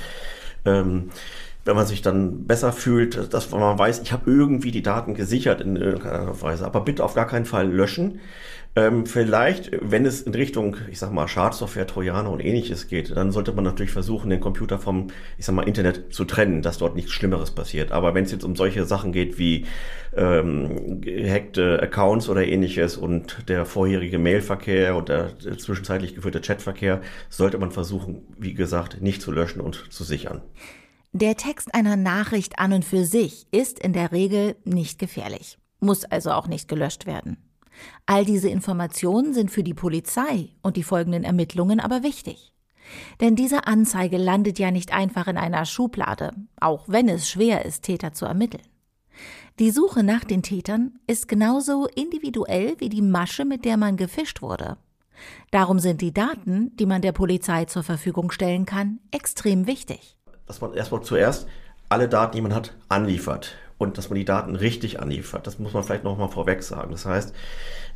Ähm, 0.66 1.10
wenn 1.66 1.76
man 1.76 1.86
sich 1.86 2.02
dann 2.02 2.46
besser 2.48 2.72
fühlt, 2.72 3.34
dass 3.34 3.52
man 3.52 3.78
weiß, 3.78 4.00
ich 4.00 4.14
habe 4.14 4.32
irgendwie 4.32 4.72
die 4.72 4.82
Daten 4.82 5.16
gesichert 5.16 5.60
in 5.60 5.76
irgendeiner 5.76 6.42
Weise. 6.42 6.66
Aber 6.66 6.82
bitte 6.82 7.04
auf 7.04 7.14
gar 7.14 7.28
keinen 7.28 7.46
Fall 7.46 7.70
löschen. 7.70 8.22
Ähm, 8.78 9.08
vielleicht, 9.08 9.72
wenn 9.82 10.06
es 10.06 10.22
in 10.22 10.36
Richtung, 10.36 10.78
ich 10.92 11.00
sag 11.00 11.12
mal, 11.12 11.28
Schadsoftware, 11.28 11.88
Trojaner 11.88 12.30
und 12.30 12.46
ähnliches 12.46 12.88
geht, 12.88 13.10
dann 13.18 13.32
sollte 13.32 13.52
man 13.52 13.64
natürlich 13.64 13.92
versuchen, 13.92 14.30
den 14.30 14.40
Computer 14.40 14.78
vom, 14.78 15.08
ich 15.40 15.48
sag 15.48 15.56
mal, 15.56 15.68
Internet 15.68 16.14
zu 16.14 16.26
trennen, 16.26 16.62
dass 16.62 16.78
dort 16.78 16.96
nichts 16.96 17.12
Schlimmeres 17.12 17.50
passiert. 17.50 17.92
Aber 17.92 18.14
wenn 18.14 18.26
es 18.26 18.32
jetzt 18.32 18.44
um 18.44 18.56
solche 18.56 18.86
Sachen 18.86 19.12
geht 19.12 19.40
wie 19.40 19.66
ähm, 20.16 21.02
gehackte 21.02 21.82
Accounts 21.82 22.30
oder 22.30 22.46
ähnliches 22.46 22.98
und 22.98 23.50
der 23.50 23.66
vorherige 23.66 24.20
Mailverkehr 24.20 24.96
und 24.96 25.10
der 25.10 25.40
zwischenzeitlich 25.40 26.14
geführte 26.14 26.40
Chatverkehr, 26.40 27.02
sollte 27.30 27.58
man 27.58 27.72
versuchen, 27.72 28.28
wie 28.38 28.54
gesagt, 28.54 29.02
nicht 29.02 29.24
zu 29.24 29.32
löschen 29.32 29.60
und 29.60 29.92
zu 29.92 30.04
sichern. 30.04 30.44
Der 31.14 31.36
Text 31.36 31.74
einer 31.74 31.96
Nachricht 31.96 32.60
an 32.60 32.74
und 32.74 32.86
für 32.86 33.06
sich 33.06 33.48
ist 33.52 33.80
in 33.80 33.94
der 33.94 34.12
Regel 34.12 34.56
nicht 34.66 35.00
gefährlich, 35.00 35.58
muss 35.80 36.06
also 36.06 36.30
auch 36.30 36.48
nicht 36.48 36.68
gelöscht 36.68 37.08
werden. 37.08 37.38
All 38.06 38.26
diese 38.26 38.50
Informationen 38.50 39.34
sind 39.34 39.52
für 39.52 39.64
die 39.64 39.74
Polizei 39.74 40.50
und 40.62 40.78
die 40.78 40.84
folgenden 40.84 41.24
Ermittlungen 41.24 41.80
aber 41.80 42.04
wichtig. 42.04 42.54
Denn 43.20 43.36
diese 43.36 43.68
Anzeige 43.68 44.18
landet 44.18 44.60
ja 44.60 44.72
nicht 44.72 44.94
einfach 44.94 45.28
in 45.28 45.38
einer 45.38 45.66
Schublade, 45.66 46.32
auch 46.60 46.86
wenn 46.88 47.10
es 47.10 47.30
schwer 47.30 47.66
ist, 47.66 47.84
Täter 47.84 48.14
zu 48.14 48.26
ermitteln. 48.26 48.64
Die 49.60 49.72
Suche 49.72 50.04
nach 50.04 50.24
den 50.24 50.44
Tätern 50.44 51.00
ist 51.08 51.28
genauso 51.28 51.88
individuell 51.88 52.76
wie 52.80 52.90
die 52.90 53.02
Masche, 53.02 53.44
mit 53.44 53.66
der 53.66 53.76
man 53.76 53.98
gefischt 53.98 54.42
wurde. 54.42 54.78
Darum 55.52 55.80
sind 55.80 56.02
die 56.02 56.14
Daten, 56.14 56.76
die 56.78 56.86
man 56.86 57.02
der 57.02 57.12
Polizei 57.12 57.66
zur 57.66 57.84
Verfügung 57.84 58.32
stellen 58.32 58.66
kann, 58.66 59.00
extrem 59.12 59.66
wichtig 59.66 60.18
dass 60.48 60.62
man 60.62 60.74
erstmal 60.74 61.02
zuerst 61.02 61.48
alle 61.90 62.10
Daten, 62.10 62.36
die 62.36 62.42
man 62.42 62.56
hat, 62.56 62.74
anliefert 62.90 63.56
und 63.78 63.98
dass 63.98 64.10
man 64.10 64.18
die 64.18 64.26
Daten 64.26 64.56
richtig 64.56 65.00
anliefert. 65.00 65.48
Das 65.48 65.60
muss 65.60 65.74
man 65.74 65.84
vielleicht 65.84 66.04
nochmal 66.04 66.30
vorweg 66.30 66.64
sagen. 66.64 66.92
Das 66.92 67.06
heißt, 67.06 67.34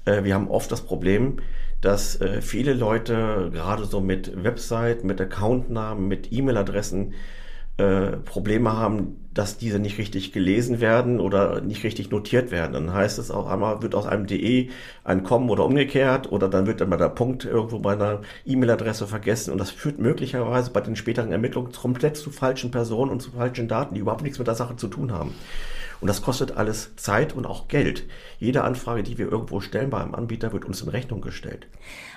äh, 0.05 0.23
wir 0.23 0.35
haben 0.35 0.49
oft 0.49 0.71
das 0.71 0.81
Problem, 0.81 1.37
dass 1.81 2.19
äh, 2.21 2.41
viele 2.41 2.73
Leute 2.73 3.49
gerade 3.51 3.85
so 3.85 4.01
mit 4.01 4.43
Website, 4.43 5.03
mit 5.03 5.19
Accountnamen, 5.19 6.07
mit 6.07 6.31
E-Mail-Adressen 6.31 7.13
äh, 7.81 8.17
Probleme 8.17 8.73
haben, 8.73 9.17
dass 9.33 9.57
diese 9.57 9.79
nicht 9.79 9.97
richtig 9.97 10.33
gelesen 10.33 10.81
werden 10.81 11.19
oder 11.19 11.61
nicht 11.61 11.83
richtig 11.83 12.11
notiert 12.11 12.51
werden. 12.51 12.73
Dann 12.73 12.93
heißt 12.93 13.17
es 13.17 13.31
auch 13.31 13.47
einmal, 13.49 13.81
wird 13.81 13.95
aus 13.95 14.05
einem 14.05 14.27
DE 14.27 14.69
ein 15.03 15.23
kommen 15.23 15.49
oder 15.49 15.65
umgekehrt 15.65 16.31
oder 16.31 16.49
dann 16.49 16.67
wird 16.67 16.81
dann 16.81 16.89
mal 16.89 16.97
der 16.97 17.09
Punkt 17.09 17.45
irgendwo 17.45 17.79
bei 17.79 17.93
einer 17.93 18.21
E-Mail-Adresse 18.45 19.07
vergessen 19.07 19.51
und 19.51 19.57
das 19.57 19.71
führt 19.71 19.99
möglicherweise 19.99 20.71
bei 20.71 20.81
den 20.81 20.95
späteren 20.95 21.31
Ermittlungen 21.31 21.71
komplett 21.71 22.17
zu 22.17 22.29
falschen 22.29 22.71
Personen 22.71 23.09
und 23.09 23.21
zu 23.21 23.31
falschen 23.31 23.67
Daten, 23.69 23.95
die 23.95 24.01
überhaupt 24.01 24.23
nichts 24.23 24.37
mit 24.37 24.47
der 24.47 24.55
Sache 24.55 24.75
zu 24.75 24.87
tun 24.87 25.13
haben. 25.13 25.33
Und 26.01 26.07
das 26.07 26.23
kostet 26.23 26.57
alles 26.57 26.95
Zeit 26.95 27.31
und 27.33 27.45
auch 27.45 27.67
Geld. 27.67 28.07
Jede 28.39 28.63
Anfrage, 28.63 29.03
die 29.03 29.17
wir 29.17 29.31
irgendwo 29.31 29.61
stellen 29.61 29.91
bei 29.91 30.01
einem 30.01 30.15
Anbieter, 30.15 30.51
wird 30.51 30.65
uns 30.65 30.81
in 30.81 30.89
Rechnung 30.89 31.21
gestellt. 31.21 31.67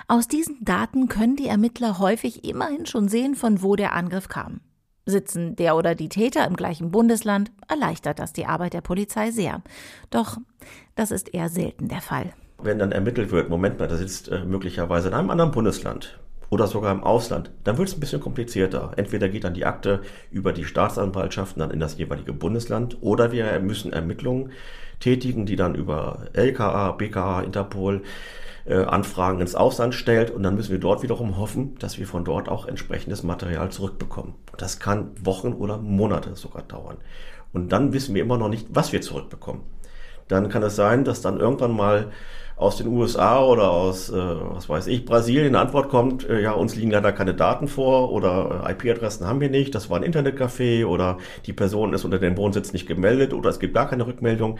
Aus 0.07 0.27
diesen 0.27 0.65
Daten 0.65 1.07
können 1.07 1.35
die 1.35 1.47
Ermittler 1.47 1.99
häufig 1.99 2.43
immerhin 2.43 2.87
schon 2.87 3.07
sehen, 3.07 3.35
von 3.35 3.61
wo 3.61 3.75
der 3.75 3.93
Angriff 3.93 4.27
kam. 4.27 4.59
Sitzen 5.05 5.55
der 5.55 5.75
oder 5.75 5.95
die 5.95 6.09
Täter 6.09 6.45
im 6.47 6.55
gleichen 6.55 6.91
Bundesland, 6.91 7.51
erleichtert 7.67 8.19
das 8.19 8.33
die 8.33 8.45
Arbeit 8.45 8.73
der 8.73 8.81
Polizei 8.81 9.31
sehr. 9.31 9.61
Doch 10.09 10.37
das 10.95 11.11
ist 11.11 11.33
eher 11.33 11.49
selten 11.49 11.87
der 11.87 12.01
Fall. 12.01 12.33
Wenn 12.61 12.79
dann 12.79 12.91
ermittelt 12.91 13.31
wird, 13.31 13.49
Moment 13.49 13.79
mal, 13.79 13.87
der 13.87 13.97
sitzt 13.97 14.29
äh, 14.29 14.43
möglicherweise 14.43 15.09
in 15.09 15.13
einem 15.13 15.29
anderen 15.29 15.51
Bundesland 15.51 16.19
oder 16.49 16.67
sogar 16.67 16.91
im 16.91 17.03
Ausland, 17.03 17.51
dann 17.63 17.77
wird 17.77 17.89
es 17.89 17.95
ein 17.95 17.99
bisschen 17.99 18.21
komplizierter. 18.21 18.93
Entweder 18.95 19.29
geht 19.29 19.43
dann 19.43 19.53
die 19.53 19.65
Akte 19.65 20.01
über 20.31 20.53
die 20.53 20.63
Staatsanwaltschaften 20.63 21.59
dann 21.59 21.71
in 21.71 21.79
das 21.79 21.97
jeweilige 21.97 22.33
Bundesland 22.33 22.97
oder 23.01 23.31
wir 23.31 23.59
müssen 23.59 23.93
Ermittlungen 23.93 24.51
tätigen, 24.99 25.45
die 25.45 25.55
dann 25.55 25.75
über 25.75 26.27
LKA, 26.33 26.93
BKA, 26.93 27.41
Interpol 27.41 28.03
äh, 28.65 28.83
Anfragen 28.83 29.39
ins 29.41 29.55
Ausland 29.55 29.93
stellt 29.93 30.31
und 30.31 30.43
dann 30.43 30.55
müssen 30.55 30.71
wir 30.71 30.79
dort 30.79 31.03
wiederum 31.03 31.37
hoffen, 31.37 31.75
dass 31.79 31.97
wir 31.99 32.07
von 32.07 32.25
dort 32.25 32.49
auch 32.49 32.67
entsprechendes 32.67 33.23
Material 33.23 33.69
zurückbekommen. 33.69 34.33
Das 34.57 34.79
kann 34.79 35.11
Wochen 35.23 35.53
oder 35.53 35.77
Monate 35.77 36.35
sogar 36.35 36.63
dauern. 36.63 36.97
Und 37.53 37.71
dann 37.71 37.93
wissen 37.93 38.15
wir 38.15 38.21
immer 38.21 38.37
noch 38.37 38.49
nicht, 38.49 38.67
was 38.71 38.91
wir 38.91 39.01
zurückbekommen. 39.01 39.61
Dann 40.27 40.49
kann 40.49 40.63
es 40.63 40.75
sein, 40.75 41.03
dass 41.03 41.21
dann 41.21 41.39
irgendwann 41.39 41.75
mal 41.75 42.11
aus 42.57 42.77
den 42.77 42.87
USA 42.87 43.43
oder 43.43 43.69
aus, 43.69 44.09
äh, 44.09 44.15
was 44.15 44.69
weiß 44.69 44.87
ich, 44.87 45.05
Brasilien 45.05 45.47
eine 45.47 45.59
Antwort 45.59 45.89
kommt, 45.89 46.27
äh, 46.27 46.41
ja, 46.41 46.53
uns 46.53 46.75
liegen 46.75 46.89
leider 46.89 47.11
keine 47.11 47.33
Daten 47.33 47.67
vor 47.67 48.11
oder 48.11 48.63
äh, 48.65 48.71
IP-Adressen 48.71 49.27
haben 49.27 49.41
wir 49.41 49.49
nicht, 49.49 49.75
das 49.75 49.89
war 49.89 49.97
ein 49.97 50.03
Internetcafé 50.03 50.85
oder 50.85 51.17
die 51.45 51.53
Person 51.53 51.93
ist 51.93 52.05
unter 52.05 52.17
dem 52.17 52.37
Wohnsitz 52.37 52.71
nicht 52.71 52.87
gemeldet 52.87 53.33
oder 53.33 53.49
es 53.49 53.59
gibt 53.59 53.73
gar 53.73 53.89
keine 53.89 54.07
Rückmeldung. 54.07 54.57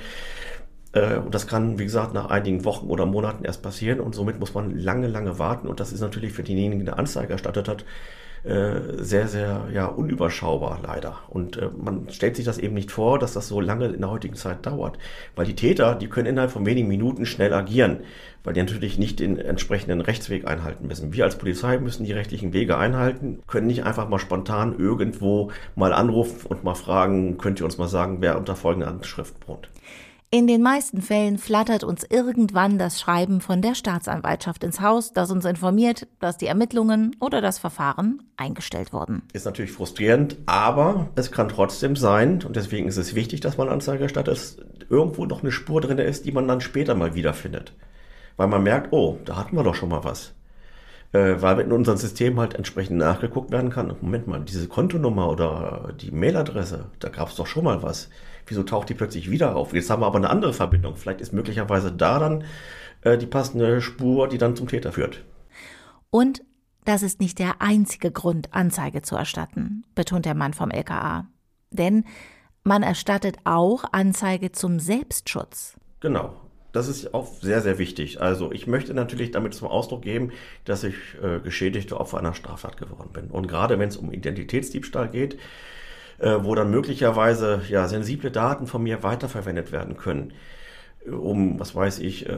Äh, 0.96 1.18
und 1.18 1.36
das 1.36 1.46
kann, 1.46 1.78
wie 1.78 1.84
gesagt, 1.84 2.14
nach 2.14 2.30
einigen 2.32 2.66
Wochen 2.66 2.88
oder 2.88 3.06
Monaten 3.06 3.46
erst 3.46 3.62
passieren 3.62 4.00
und 4.00 4.16
somit 4.16 4.40
muss 4.40 4.56
man 4.56 4.76
lange, 4.76 5.08
lange 5.08 5.38
warten. 5.38 5.68
Und 5.68 5.80
das 5.80 5.94
ist 5.94 6.02
natürlich 6.02 6.34
für 6.34 6.44
denjenigen, 6.44 6.86
der 6.86 6.98
Anzeige 6.98 7.34
erstattet 7.34 7.68
hat, 7.68 7.86
äh, 8.46 9.04
sehr, 9.04 9.28
sehr 9.28 9.68
ja, 9.74 9.88
unüberschaubar 9.88 10.80
leider. 10.84 11.18
Und 11.30 11.58
äh, 11.58 11.70
man 11.76 12.10
stellt 12.12 12.36
sich 12.36 12.46
das 12.46 12.60
eben 12.60 12.76
nicht 12.76 12.92
vor, 12.92 13.20
dass 13.20 13.34
das 13.34 13.48
so 13.48 13.60
lange 13.60 13.88
in 13.88 14.02
der 14.02 14.12
heutigen 14.12 14.36
Zeit 14.36 14.66
dauert. 14.66 14.98
Weil 15.36 15.48
die 15.48 15.56
Täter, 15.56 15.96
die 15.96 16.08
können 16.08 16.28
innerhalb 16.28 16.52
von 16.52 16.66
wenigen 16.66 16.88
Minuten 16.88 17.26
schnell 17.26 17.54
agieren, 17.54 18.02
weil 18.44 18.54
die 18.54 18.62
natürlich 18.62 19.00
nicht 19.00 19.20
den 19.20 19.38
entsprechenden 19.38 20.00
Rechtsweg 20.00 20.48
einhalten 20.48 20.88
müssen. 20.88 21.12
Wir 21.12 21.26
als 21.26 21.38
Polizei 21.38 21.80
müssen 21.80 22.06
die 22.06 22.14
rechtlichen 22.14 22.54
Wege 22.54 22.78
einhalten, 22.78 23.40
können 23.48 23.68
nicht 23.68 23.84
einfach 23.84 24.08
mal 24.08 24.20
spontan 24.20 24.78
irgendwo 24.78 25.52
mal 25.76 25.92
anrufen 25.92 26.46
und 26.48 26.64
mal 26.64 26.76
fragen, 26.76 27.38
könnt 27.40 27.60
ihr 27.60 27.66
uns 27.66 27.80
mal 27.80 27.88
sagen, 27.88 28.18
wer 28.20 28.38
unter 28.38 28.56
folgender 28.56 28.90
Anschrift 28.90 29.36
wohnt. 29.48 29.70
In 30.32 30.48
den 30.48 30.62
meisten 30.62 31.02
Fällen 31.02 31.38
flattert 31.38 31.84
uns 31.84 32.04
irgendwann 32.10 32.78
das 32.78 33.00
Schreiben 33.00 33.42
von 33.42 33.62
der 33.62 33.76
Staatsanwaltschaft 33.76 34.64
ins 34.64 34.82
Haus, 34.82 35.14
das 35.14 35.32
uns 35.32 35.46
informiert, 35.46 36.08
dass 36.20 36.38
die 36.38 36.48
Ermittlungen 36.48 37.16
oder 37.20 37.42
das 37.42 37.60
Verfahren 37.60 38.24
eingestellt 38.36 38.92
wurden. 38.92 39.22
Ist 39.34 39.46
natürlich 39.46 39.72
frustrierend, 39.72 40.38
aber 40.46 41.10
es 41.16 41.32
kann 41.32 41.48
trotzdem 41.48 41.96
sein, 41.96 42.44
und 42.44 42.56
deswegen 42.56 42.88
ist 42.88 42.98
es 42.98 43.16
wichtig, 43.16 43.40
dass 43.40 43.58
man 43.58 43.70
Anzeige 43.70 44.04
erstattet, 44.04 44.34
dass 44.34 44.58
irgendwo 44.90 45.26
noch 45.26 45.42
eine 45.42 45.52
Spur 45.52 45.80
drin 45.80 46.00
ist, 46.00 46.26
die 46.26 46.32
man 46.32 46.48
dann 46.48 46.60
später 46.60 46.96
mal 46.96 47.16
wiederfindet. 47.16 47.74
Weil 48.36 48.48
man 48.48 48.64
merkt, 48.64 48.92
oh, 48.92 49.18
da 49.24 49.38
hatten 49.38 49.56
wir 49.56 49.64
doch 49.64 49.76
schon 49.76 49.90
mal 49.90 50.04
was 50.04 50.34
äh, 51.16 51.42
weil 51.42 51.60
in 51.62 51.72
unserem 51.72 51.98
System 51.98 52.40
halt 52.40 52.56
entsprechend 52.56 52.98
nachgeguckt 52.98 53.52
werden 53.52 53.70
kann. 53.70 53.96
Moment 54.02 54.28
mal, 54.28 54.42
diese 54.42 54.68
Kontonummer 54.68 55.30
oder 55.30 55.94
die 56.00 56.12
Mailadresse, 56.12 56.86
da 57.00 57.10
gab 57.10 57.30
es 57.30 57.36
doch 57.36 57.48
schon 57.48 57.64
mal 57.64 57.82
was. 57.82 58.10
Wieso 58.46 58.64
taucht 58.64 58.90
die 58.90 58.94
plötzlich 58.94 59.30
wieder 59.30 59.56
auf? 59.56 59.74
Jetzt 59.74 59.90
haben 59.90 60.02
wir 60.02 60.08
aber 60.08 60.18
eine 60.18 60.30
andere 60.30 60.54
Verbindung. 60.54 60.96
Vielleicht 60.96 61.22
ist 61.22 61.34
möglicherweise 61.34 61.92
da 61.92 62.20
dann 62.20 62.44
äh, 63.02 63.18
die 63.18 63.26
passende 63.26 63.82
Spur, 63.82 64.28
die 64.28 64.38
dann 64.38 64.56
zum 64.56 64.68
Täter 64.68 64.92
führt. 64.92 65.24
Und 66.10 66.44
das 66.86 67.02
ist 67.02 67.20
nicht 67.20 67.40
der 67.40 67.62
einzige 67.62 68.12
Grund, 68.12 68.54
Anzeige 68.54 69.02
zu 69.02 69.16
erstatten, 69.16 69.84
betont 69.96 70.26
der 70.26 70.36
Mann 70.36 70.54
vom 70.54 70.70
LKA. 70.70 71.28
Denn 71.72 72.06
man 72.64 72.84
erstattet 72.84 73.38
auch 73.44 73.84
Anzeige 73.92 74.52
zum 74.52 74.80
Selbstschutz. 74.80 75.76
Genau. 76.00 76.36
Das 76.72 76.90
ist 76.90 77.14
auch 77.14 77.28
sehr, 77.28 77.62
sehr 77.62 77.78
wichtig. 77.78 78.22
Also 78.22 78.52
ich 78.52 78.68
möchte 78.68 78.94
natürlich 78.94 79.32
damit 79.32 79.54
zum 79.54 79.70
Ausdruck 79.70 80.02
geben, 80.02 80.32
dass 80.66 80.84
ich 80.84 80.96
äh, 81.24 81.40
geschädigte 81.40 81.98
Opfer 81.98 82.18
einer 82.18 82.34
Straftat 82.34 82.76
geworden 82.76 83.12
bin. 83.14 83.32
Und 83.32 83.48
gerade 83.48 83.80
wenn 83.80 83.88
es 83.88 83.96
um 83.96 84.12
Identitätsdiebstahl 84.12 85.08
geht, 85.08 85.38
äh, 86.20 86.38
wo 86.42 86.56
dann 86.56 86.72
möglicherweise 86.72 87.62
ja 87.70 87.88
sensible 87.88 88.32
Daten 88.32 88.68
von 88.68 88.84
mir 88.84 89.04
weiterverwendet 89.04 89.72
werden 89.72 89.98
können, 89.98 90.34
um, 91.12 91.60
was 91.60 91.76
weiß 91.76 92.00
ich, 92.00 92.28
äh, 92.28 92.34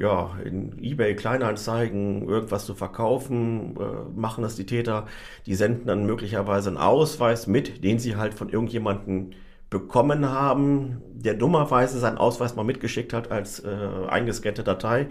ja, 0.00 0.30
in 0.44 0.82
eBay 0.82 1.14
Kleinanzeigen 1.14 2.28
irgendwas 2.28 2.64
zu 2.64 2.74
verkaufen, 2.74 3.76
äh, 3.76 4.18
machen 4.18 4.42
das 4.42 4.56
die 4.56 4.66
Täter, 4.66 5.06
die 5.46 5.54
senden 5.54 5.86
dann 5.86 6.06
möglicherweise 6.06 6.70
einen 6.70 6.78
Ausweis 6.78 7.46
mit, 7.46 7.84
den 7.84 7.98
sie 7.98 8.16
halt 8.16 8.34
von 8.34 8.48
irgendjemanden 8.48 9.34
bekommen 9.68 10.28
haben, 10.28 11.02
der 11.14 11.34
dummerweise 11.34 11.98
seinen 11.98 12.18
Ausweis 12.18 12.56
mal 12.56 12.64
mitgeschickt 12.64 13.12
hat 13.12 13.30
als 13.30 13.60
äh, 13.60 13.68
eingescannte 14.08 14.64
Datei, 14.64 15.08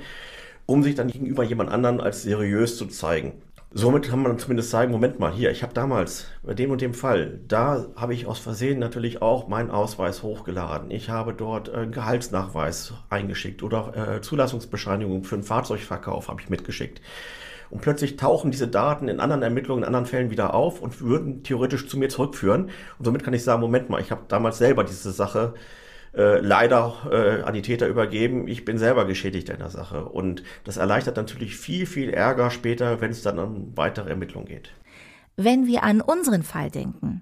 um 0.66 0.84
sich 0.84 0.96
dann 0.96 1.08
gegenüber 1.08 1.44
jemand 1.44 1.72
anderen 1.72 2.00
als 2.00 2.24
seriös 2.24 2.78
zu 2.78 2.88
zeigen. 2.88 3.34
Somit 3.74 4.10
kann 4.10 4.22
man 4.22 4.38
zumindest 4.38 4.70
sagen, 4.70 4.92
Moment 4.92 5.20
mal, 5.20 5.32
hier, 5.32 5.50
ich 5.50 5.64
habe 5.64 5.74
damals 5.74 6.28
bei 6.44 6.54
dem 6.54 6.72
und 6.72 6.82
dem 6.82 6.94
Fall, 6.94 7.40
da 7.48 7.86
habe 7.96 8.14
ich 8.14 8.26
aus 8.26 8.38
Versehen 8.38 8.80
natürlich 8.80 9.22
auch 9.22 9.48
meinen 9.48 9.72
Ausweis 9.72 10.24
hochgeladen. 10.24 10.92
Ich 10.92 11.10
habe 11.10 11.34
dort 11.34 11.70
einen 11.74 11.94
Gehaltsnachweis 11.94 12.94
eingeschickt 13.10 13.64
oder 13.64 14.16
äh, 14.18 14.22
Zulassungsbescheinigung 14.22 15.24
für 15.24 15.36
einen 15.36 15.46
Fahrzeugverkauf 15.46 16.28
habe 16.28 16.42
ich 16.42 16.50
mitgeschickt. 16.50 17.02
und 17.70 17.82
plötzlich 17.82 18.18
tauchen 18.18 18.52
diese 18.52 18.68
Daten 18.68 19.08
in 19.08 19.22
anderen 19.22 19.42
Ermittlungen, 19.42 19.84
in 19.84 19.88
anderen 19.88 20.06
Fällen 20.06 20.32
wieder 20.32 20.54
auf 20.54 20.82
und 20.82 21.00
würden 21.02 21.44
theoretisch 21.44 21.88
zu 21.88 21.98
mir 21.98 22.10
zurückführen. 22.10 22.66
Und 23.00 23.06
somit 23.06 23.24
kann 23.24 23.34
ich 23.34 23.44
sagen, 23.46 23.62
Moment 23.62 23.90
mal, 23.90 24.02
ich 24.02 24.12
habe 24.12 24.24
damals 24.28 24.58
selber 24.58 24.84
diese 24.84 25.12
Sache 25.14 25.54
äh, 26.14 26.40
leider 26.40 26.94
äh, 27.10 27.42
an 27.44 27.54
die 27.54 27.62
Täter 27.62 27.88
übergeben. 27.88 28.48
Ich 28.48 28.66
bin 28.66 28.78
selber 28.78 29.06
geschädigt 29.06 29.50
in 29.50 29.60
der 29.60 29.70
Sache. 29.70 30.06
Und 30.06 30.44
das 30.64 30.78
erleichtert 30.78 31.18
natürlich 31.18 31.56
viel, 31.56 31.86
viel 31.86 32.10
Ärger 32.10 32.52
später, 32.52 33.02
wenn 33.02 33.12
es 33.12 33.22
dann 33.22 33.40
um 33.40 33.78
weitere 33.78 34.10
Ermittlungen 34.10 34.48
geht. 34.48 34.72
Wenn 35.38 35.68
wir 35.68 35.84
an 35.84 36.02
unseren 36.02 36.44
Fall 36.44 36.70
denken, 36.70 37.22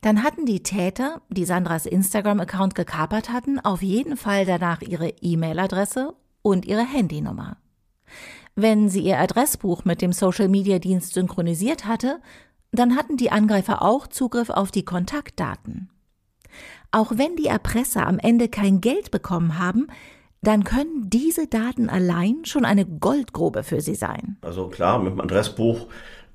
dann 0.00 0.22
hatten 0.22 0.46
die 0.46 0.62
Täter, 0.62 1.22
die 1.28 1.44
Sandras 1.44 1.86
Instagram-Account 1.86 2.74
gekapert 2.74 3.30
hatten, 3.30 3.60
auf 3.60 3.82
jeden 3.82 4.16
Fall 4.16 4.44
danach 4.44 4.82
ihre 4.82 5.10
E-Mail-Adresse 5.20 6.14
und 6.42 6.64
ihre 6.64 6.84
Handynummer. 6.84 7.58
Wenn 8.54 8.88
sie 8.88 9.00
ihr 9.00 9.18
Adressbuch 9.18 9.84
mit 9.84 10.00
dem 10.00 10.12
Social-Media-Dienst 10.12 11.12
synchronisiert 11.12 11.86
hatte, 11.86 12.20
dann 12.72 12.96
hatten 12.96 13.16
die 13.16 13.30
Angreifer 13.30 13.82
auch 13.82 14.06
Zugriff 14.06 14.50
auf 14.50 14.70
die 14.70 14.84
Kontaktdaten. 14.84 15.90
Auch 16.90 17.12
wenn 17.16 17.36
die 17.36 17.46
Erpresser 17.46 18.06
am 18.06 18.18
Ende 18.18 18.48
kein 18.48 18.80
Geld 18.80 19.10
bekommen 19.10 19.58
haben, 19.58 19.88
dann 20.42 20.64
können 20.64 21.08
diese 21.08 21.46
Daten 21.46 21.88
allein 21.88 22.44
schon 22.44 22.64
eine 22.64 22.86
Goldgrube 22.86 23.62
für 23.62 23.80
sie 23.80 23.94
sein. 23.94 24.36
Also 24.42 24.68
klar, 24.68 24.98
mit 25.02 25.12
dem 25.12 25.20
Adressbuch 25.20 25.88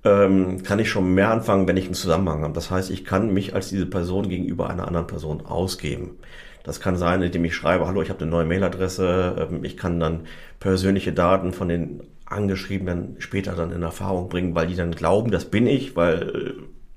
ähm, 0.03 0.63
kann 0.63 0.79
ich 0.79 0.89
schon 0.89 1.13
mehr 1.13 1.29
anfangen, 1.31 1.67
wenn 1.67 1.77
ich 1.77 1.85
einen 1.85 1.93
Zusammenhang 1.93 2.43
habe. 2.43 2.53
Das 2.53 2.71
heißt, 2.71 2.89
ich 2.89 3.05
kann 3.05 3.33
mich 3.33 3.53
als 3.53 3.69
diese 3.69 3.85
Person 3.85 4.27
gegenüber 4.27 4.69
einer 4.69 4.87
anderen 4.87 5.07
Person 5.07 5.45
ausgeben. 5.45 6.17
Das 6.63 6.79
kann 6.79 6.95
sein, 6.95 7.21
indem 7.21 7.45
ich 7.45 7.55
schreibe, 7.55 7.87
hallo, 7.87 8.01
ich 8.01 8.09
habe 8.09 8.21
eine 8.21 8.29
neue 8.29 8.45
Mailadresse. 8.45 9.49
Ähm, 9.49 9.63
ich 9.63 9.77
kann 9.77 9.99
dann 9.99 10.21
persönliche 10.59 11.13
Daten 11.13 11.53
von 11.53 11.69
den 11.69 12.01
Angeschriebenen 12.25 13.15
später 13.19 13.53
dann 13.53 13.71
in 13.71 13.83
Erfahrung 13.83 14.29
bringen, 14.29 14.55
weil 14.55 14.67
die 14.67 14.75
dann 14.75 14.91
glauben, 14.91 15.31
das 15.31 15.45
bin 15.45 15.67
ich, 15.67 15.95
weil 15.95 16.21
äh, 16.23 16.53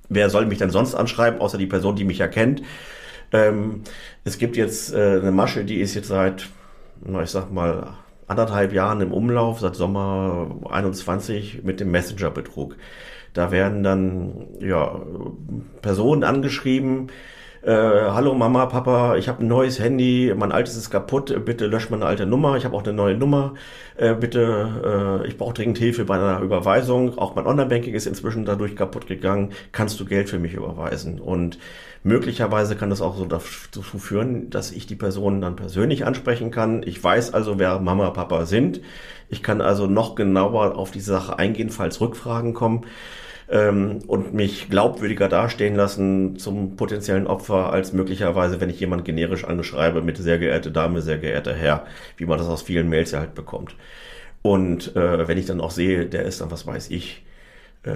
wer 0.09 0.31
soll 0.31 0.47
mich 0.47 0.59
denn 0.59 0.71
sonst 0.71 0.95
anschreiben, 0.95 1.41
außer 1.41 1.59
die 1.59 1.67
Person, 1.67 1.97
die 1.97 2.05
mich 2.05 2.21
erkennt. 2.21 2.63
Ähm, 3.35 3.83
es 4.23 4.39
gibt 4.39 4.57
jetzt 4.57 4.95
äh, 4.95 5.19
eine 5.21 5.33
Masche, 5.33 5.65
die 5.65 5.81
ist 5.81 5.95
jetzt 5.95 6.07
seit, 6.09 6.49
ich 7.23 7.31
sag 7.31 7.53
mal, 7.53 7.95
anderthalb 8.29 8.73
Jahren 8.73 9.01
im 9.01 9.13
Umlauf, 9.13 9.59
seit 9.59 9.75
Sommer 9.75 10.57
21 10.71 11.65
mit 11.65 11.81
dem 11.81 11.91
Messenger-Betrug. 11.91 12.77
Da 13.33 13.51
werden 13.51 13.83
dann 13.83 14.47
ja, 14.61 15.01
Personen 15.83 16.23
angeschrieben, 16.23 17.09
äh, 17.65 18.11
hallo 18.11 18.35
Mama, 18.35 18.67
Papa, 18.67 19.17
ich 19.17 19.29
habe 19.29 19.43
ein 19.43 19.49
neues 19.49 19.79
Handy, 19.79 20.33
mein 20.37 20.53
altes 20.53 20.77
ist 20.77 20.91
kaputt, 20.91 21.35
bitte 21.45 21.67
lösch 21.67 21.89
meine 21.89 22.05
alte 22.05 22.27
Nummer, 22.27 22.57
ich 22.57 22.65
habe 22.65 22.77
auch 22.77 22.83
eine 22.83 22.93
neue 22.93 23.17
Nummer, 23.17 23.55
äh, 23.97 24.15
bitte, 24.15 25.23
äh, 25.25 25.27
ich 25.27 25.39
brauche 25.39 25.55
dringend 25.55 25.79
Hilfe 25.79 26.05
bei 26.05 26.17
einer 26.17 26.41
Überweisung, 26.41 27.17
auch 27.17 27.35
mein 27.35 27.47
Online-Banking 27.47 27.95
ist 27.95 28.07
inzwischen 28.07 28.45
dadurch 28.45 28.77
kaputt 28.77 29.07
gegangen, 29.07 29.53
kannst 29.73 29.99
du 29.99 30.05
Geld 30.05 30.29
für 30.29 30.39
mich 30.39 30.53
überweisen? 30.53 31.21
Und 31.21 31.59
möglicherweise 32.03 32.77
kann 32.77 32.91
das 32.91 33.01
auch 33.01 33.17
so 33.17 33.25
dazu 33.25 33.83
führen, 33.83 34.51
dass 34.51 34.71
ich 34.71 34.87
die 34.87 34.97
Personen 34.97 35.41
dann 35.41 35.57
persönlich 35.57 36.05
ansprechen 36.05 36.51
kann. 36.51 36.83
Ich 36.85 37.03
weiß 37.03 37.33
also, 37.33 37.59
wer 37.59 37.79
Mama, 37.79 38.11
Papa 38.11 38.45
sind. 38.45 38.83
Ich 39.31 39.43
kann 39.43 39.63
also 39.63 39.87
noch 39.87 40.15
genauer 40.15 40.77
auf 40.77 40.91
diese 40.91 41.13
Sache 41.13 41.39
eingehen, 41.39 41.71
falls 41.71 42.01
Rückfragen 42.01 42.53
kommen 42.53 42.85
ähm, 43.49 44.01
und 44.07 44.35
mich 44.35 44.71
glaubwürdiger 44.71 45.29
dastehen 45.29 45.75
lassen 45.75 46.39
zum 46.39 46.77
potenziellen 46.77 47.27
Opfer, 47.27 47.73
als 47.73 47.93
möglicherweise, 47.93 48.61
wenn 48.61 48.71
ich 48.71 48.81
jemand 48.81 49.05
generisch 49.05 49.45
angeschreibe 49.45 50.03
mit 50.03 50.17
sehr 50.19 50.39
geehrte 50.39 50.71
Dame, 50.71 51.03
sehr 51.03 51.19
geehrter 51.19 51.55
Herr, 51.55 51.87
wie 52.17 52.27
man 52.27 52.39
das 52.39 52.49
aus 52.49 52.63
vielen 52.63 52.89
Mails 52.89 53.13
ja 53.13 53.21
halt 53.21 53.35
bekommt. 53.35 53.77
Und 54.43 54.95
äh, 54.97 55.27
wenn 55.29 55.39
ich 55.39 55.47
dann 55.47 55.61
auch 55.61 55.71
sehe, 55.71 56.07
der 56.07 56.25
ist 56.25 56.41
dann, 56.41 56.51
was 56.51 56.67
weiß 56.67 56.91
ich, 56.91 57.25
äh, 57.85 57.93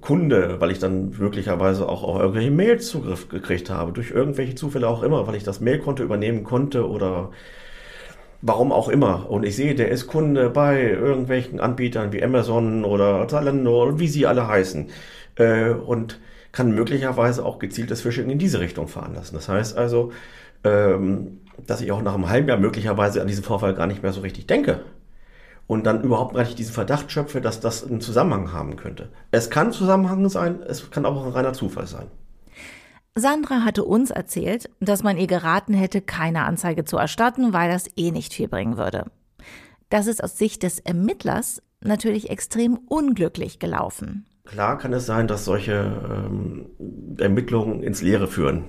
Kunde, 0.00 0.60
weil 0.60 0.70
ich 0.70 0.78
dann 0.78 1.10
möglicherweise 1.18 1.88
auch 1.88 2.02
auf 2.02 2.20
irgendwelche 2.20 2.50
Mails 2.50 2.88
Zugriff 2.88 3.28
gekriegt 3.28 3.70
habe, 3.70 3.92
durch 3.92 4.10
irgendwelche 4.10 4.54
Zufälle 4.54 4.88
auch 4.88 5.02
immer, 5.02 5.26
weil 5.26 5.34
ich 5.36 5.44
das 5.44 5.60
Mailkonto 5.60 6.02
übernehmen 6.02 6.44
konnte 6.44 6.88
oder 6.88 7.30
Warum 8.40 8.70
auch 8.70 8.88
immer. 8.88 9.28
Und 9.30 9.44
ich 9.44 9.56
sehe, 9.56 9.74
der 9.74 9.88
ist 9.88 10.06
Kunde 10.06 10.50
bei 10.50 10.90
irgendwelchen 10.90 11.58
Anbietern 11.58 12.12
wie 12.12 12.22
Amazon 12.22 12.84
oder 12.84 13.26
Zalando 13.26 13.84
und 13.84 13.98
wie 13.98 14.08
sie 14.08 14.26
alle 14.26 14.46
heißen. 14.46 14.90
Äh, 15.36 15.70
und 15.70 16.20
kann 16.52 16.72
möglicherweise 16.72 17.44
auch 17.44 17.58
gezieltes 17.58 18.00
Phishing 18.00 18.30
in 18.30 18.38
diese 18.38 18.60
Richtung 18.60 18.88
fahren 18.88 19.14
lassen. 19.14 19.34
Das 19.34 19.48
heißt 19.48 19.76
also, 19.76 20.12
ähm, 20.64 21.40
dass 21.66 21.80
ich 21.80 21.92
auch 21.92 22.02
nach 22.02 22.14
einem 22.14 22.28
halben 22.28 22.48
Jahr 22.48 22.58
möglicherweise 22.58 23.20
an 23.20 23.26
diesen 23.26 23.44
Vorfall 23.44 23.74
gar 23.74 23.86
nicht 23.86 24.02
mehr 24.02 24.12
so 24.12 24.20
richtig 24.20 24.46
denke. 24.46 24.80
Und 25.66 25.84
dann 25.84 26.02
überhaupt 26.02 26.34
gar 26.34 26.44
nicht 26.44 26.58
diesen 26.58 26.72
Verdacht 26.72 27.12
schöpfe, 27.12 27.40
dass 27.40 27.60
das 27.60 27.84
einen 27.84 28.00
Zusammenhang 28.00 28.52
haben 28.52 28.76
könnte. 28.76 29.10
Es 29.30 29.50
kann 29.50 29.72
Zusammenhang 29.72 30.28
sein, 30.28 30.60
es 30.66 30.90
kann 30.90 31.04
auch 31.04 31.26
ein 31.26 31.32
reiner 31.32 31.52
Zufall 31.52 31.86
sein. 31.86 32.06
Sandra 33.18 33.64
hatte 33.64 33.84
uns 33.84 34.10
erzählt, 34.10 34.70
dass 34.80 35.02
man 35.02 35.16
ihr 35.16 35.26
geraten 35.26 35.74
hätte, 35.74 36.00
keine 36.00 36.44
Anzeige 36.44 36.84
zu 36.84 36.96
erstatten, 36.96 37.52
weil 37.52 37.70
das 37.70 37.86
eh 37.96 38.10
nicht 38.10 38.34
viel 38.34 38.48
bringen 38.48 38.76
würde. 38.76 39.06
Das 39.90 40.06
ist 40.06 40.22
aus 40.22 40.36
Sicht 40.36 40.62
des 40.62 40.78
Ermittlers 40.80 41.62
natürlich 41.80 42.30
extrem 42.30 42.76
unglücklich 42.76 43.58
gelaufen. 43.58 44.26
Klar 44.44 44.78
kann 44.78 44.92
es 44.92 45.06
sein, 45.06 45.28
dass 45.28 45.44
solche 45.44 45.72
ähm, 46.10 46.66
Ermittlungen 47.18 47.82
ins 47.82 48.02
Leere 48.02 48.28
führen. 48.28 48.64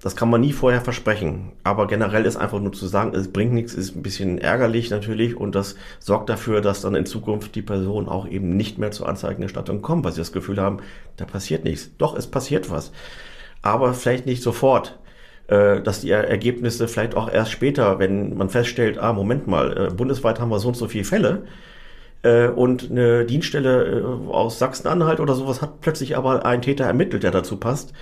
Das 0.00 0.16
kann 0.16 0.30
man 0.30 0.40
nie 0.40 0.52
vorher 0.52 0.80
versprechen. 0.80 1.52
Aber 1.62 1.86
generell 1.86 2.26
ist 2.26 2.36
einfach 2.36 2.60
nur 2.60 2.72
zu 2.72 2.86
sagen, 2.86 3.14
es 3.14 3.32
bringt 3.32 3.52
nichts, 3.52 3.72
ist 3.74 3.94
ein 3.94 4.02
bisschen 4.02 4.38
ärgerlich 4.38 4.90
natürlich 4.90 5.36
und 5.36 5.54
das 5.54 5.76
sorgt 6.00 6.28
dafür, 6.28 6.60
dass 6.60 6.80
dann 6.80 6.94
in 6.94 7.06
Zukunft 7.06 7.54
die 7.54 7.62
Personen 7.62 8.08
auch 8.08 8.26
eben 8.26 8.56
nicht 8.56 8.78
mehr 8.78 8.90
zur 8.90 9.08
Anzeigenerstattung 9.08 9.80
kommen, 9.80 10.02
weil 10.02 10.12
sie 10.12 10.20
das 10.20 10.32
Gefühl 10.32 10.60
haben, 10.60 10.78
da 11.16 11.24
passiert 11.24 11.64
nichts. 11.64 11.90
Doch, 11.98 12.16
es 12.16 12.26
passiert 12.26 12.68
was 12.70 12.92
aber 13.62 13.94
vielleicht 13.94 14.26
nicht 14.26 14.42
sofort. 14.42 14.98
Äh, 15.48 15.82
dass 15.82 16.00
die 16.00 16.10
Ergebnisse 16.10 16.86
vielleicht 16.88 17.16
auch 17.16 17.30
erst 17.30 17.50
später, 17.50 17.98
wenn 17.98 18.36
man 18.36 18.48
feststellt, 18.48 18.98
ah, 18.98 19.12
Moment 19.12 19.48
mal, 19.48 19.88
äh, 19.88 19.92
bundesweit 19.92 20.40
haben 20.40 20.50
wir 20.50 20.60
so 20.60 20.68
und 20.68 20.76
so 20.76 20.86
viele 20.86 21.04
Fälle, 21.04 21.42
äh, 22.22 22.46
und 22.46 22.90
eine 22.90 23.26
Dienststelle 23.26 24.18
aus 24.28 24.58
Sachsen-Anhalt 24.60 25.20
oder 25.20 25.34
sowas 25.34 25.60
hat 25.60 25.80
plötzlich 25.80 26.16
aber 26.16 26.46
einen 26.46 26.62
Täter 26.62 26.84
ermittelt, 26.84 27.24
der 27.24 27.32
dazu 27.32 27.56
passt, 27.56 27.92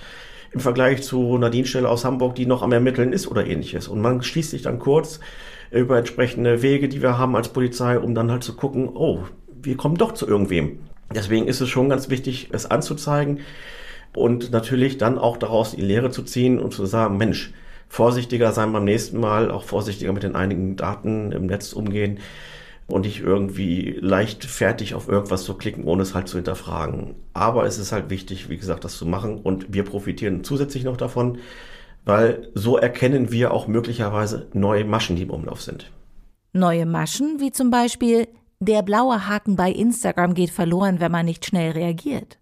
im 0.51 0.59
Vergleich 0.59 1.01
zu 1.01 1.35
einer 1.35 1.49
Dienststelle 1.49 1.89
aus 1.89 2.05
Hamburg, 2.05 2.35
die 2.35 2.45
noch 2.45 2.61
am 2.61 2.71
Ermitteln 2.71 3.11
ist 3.11 3.27
oder 3.27 3.45
ähnliches. 3.45 3.87
Und 3.87 4.01
man 4.01 4.21
schließt 4.21 4.51
sich 4.51 4.61
dann 4.61 4.79
kurz 4.79 5.19
über 5.71 5.97
entsprechende 5.97 6.61
Wege, 6.61 6.89
die 6.89 7.01
wir 7.01 7.17
haben 7.17 7.35
als 7.35 7.49
Polizei, 7.49 7.97
um 7.97 8.13
dann 8.13 8.31
halt 8.31 8.43
zu 8.43 8.55
gucken, 8.55 8.89
oh, 8.93 9.23
wir 9.61 9.77
kommen 9.77 9.95
doch 9.95 10.13
zu 10.13 10.27
irgendwem. 10.27 10.79
Deswegen 11.13 11.47
ist 11.47 11.59
es 11.59 11.69
schon 11.69 11.89
ganz 11.89 12.09
wichtig, 12.09 12.49
es 12.51 12.69
anzuzeigen 12.69 13.39
und 14.15 14.51
natürlich 14.51 14.97
dann 14.97 15.17
auch 15.17 15.37
daraus 15.37 15.71
die 15.71 15.81
Lehre 15.81 16.11
zu 16.11 16.23
ziehen 16.23 16.59
und 16.59 16.73
zu 16.73 16.85
sagen, 16.85 17.17
Mensch, 17.17 17.53
vorsichtiger 17.87 18.51
sein 18.51 18.71
beim 18.73 18.85
nächsten 18.85 19.19
Mal, 19.19 19.51
auch 19.51 19.63
vorsichtiger 19.63 20.13
mit 20.13 20.23
den 20.23 20.35
einigen 20.35 20.75
Daten 20.75 21.31
im 21.31 21.45
Netz 21.45 21.73
umgehen 21.73 22.19
und 22.87 23.01
nicht 23.01 23.21
irgendwie 23.21 23.97
leicht 24.01 24.45
fertig 24.45 24.95
auf 24.95 25.07
irgendwas 25.07 25.43
zu 25.43 25.55
klicken, 25.55 25.83
ohne 25.83 26.03
es 26.03 26.13
halt 26.13 26.27
zu 26.27 26.37
hinterfragen. 26.37 27.15
Aber 27.33 27.65
es 27.65 27.77
ist 27.77 27.91
halt 27.91 28.09
wichtig, 28.09 28.49
wie 28.49 28.57
gesagt, 28.57 28.83
das 28.83 28.97
zu 28.97 29.05
machen 29.05 29.39
und 29.39 29.73
wir 29.73 29.83
profitieren 29.83 30.43
zusätzlich 30.43 30.83
noch 30.83 30.97
davon, 30.97 31.37
weil 32.05 32.49
so 32.53 32.77
erkennen 32.77 33.31
wir 33.31 33.53
auch 33.53 33.67
möglicherweise 33.67 34.47
neue 34.53 34.85
Maschen, 34.85 35.15
die 35.15 35.23
im 35.23 35.29
Umlauf 35.29 35.61
sind. 35.61 35.91
Neue 36.53 36.85
Maschen, 36.85 37.39
wie 37.39 37.51
zum 37.51 37.71
Beispiel 37.71 38.27
der 38.59 38.83
blaue 38.83 39.27
Haken 39.27 39.55
bei 39.55 39.71
Instagram 39.71 40.33
geht 40.33 40.49
verloren, 40.49 40.99
wenn 40.99 41.11
man 41.11 41.25
nicht 41.25 41.45
schnell 41.45 41.71
reagiert. 41.71 42.37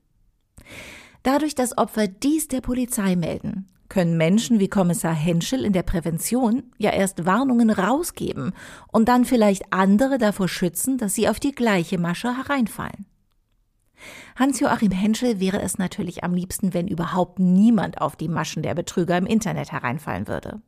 Dadurch, 1.24 1.56
dass 1.56 1.78
Opfer 1.78 2.08
dies 2.08 2.48
der 2.48 2.62
Polizei 2.62 3.16
melden, 3.16 3.68
können 3.90 4.18
Menschen 4.18 4.60
wie 4.60 4.70
Kommissar 4.70 5.14
Henschel 5.14 5.66
in 5.66 5.74
der 5.74 5.84
Prävention 5.84 6.72
ja 6.78 6.92
erst 6.92 7.26
Warnungen 7.26 7.72
rausgeben 7.72 8.54
und 8.92 9.10
dann 9.10 9.26
vielleicht 9.26 9.74
andere 9.74 10.18
davor 10.18 10.48
schützen, 10.48 10.98
dass 10.98 11.16
sie 11.16 11.28
auf 11.28 11.40
die 11.40 11.52
gleiche 11.52 11.98
Masche 11.98 12.38
hereinfallen. 12.38 13.06
Hans-Joachim 14.38 14.92
Henschel 14.92 15.42
wäre 15.42 15.62
es 15.62 15.78
natürlich 15.78 16.24
am 16.24 16.34
liebsten, 16.34 16.74
wenn 16.74 16.88
überhaupt 16.88 17.40
niemand 17.40 18.00
auf 18.00 18.16
die 18.16 18.30
Maschen 18.30 18.64
der 18.64 18.74
Betrüger 18.74 19.18
im 19.18 19.26
Internet 19.26 19.74
hereinfallen 19.74 20.28
würde. 20.28 20.62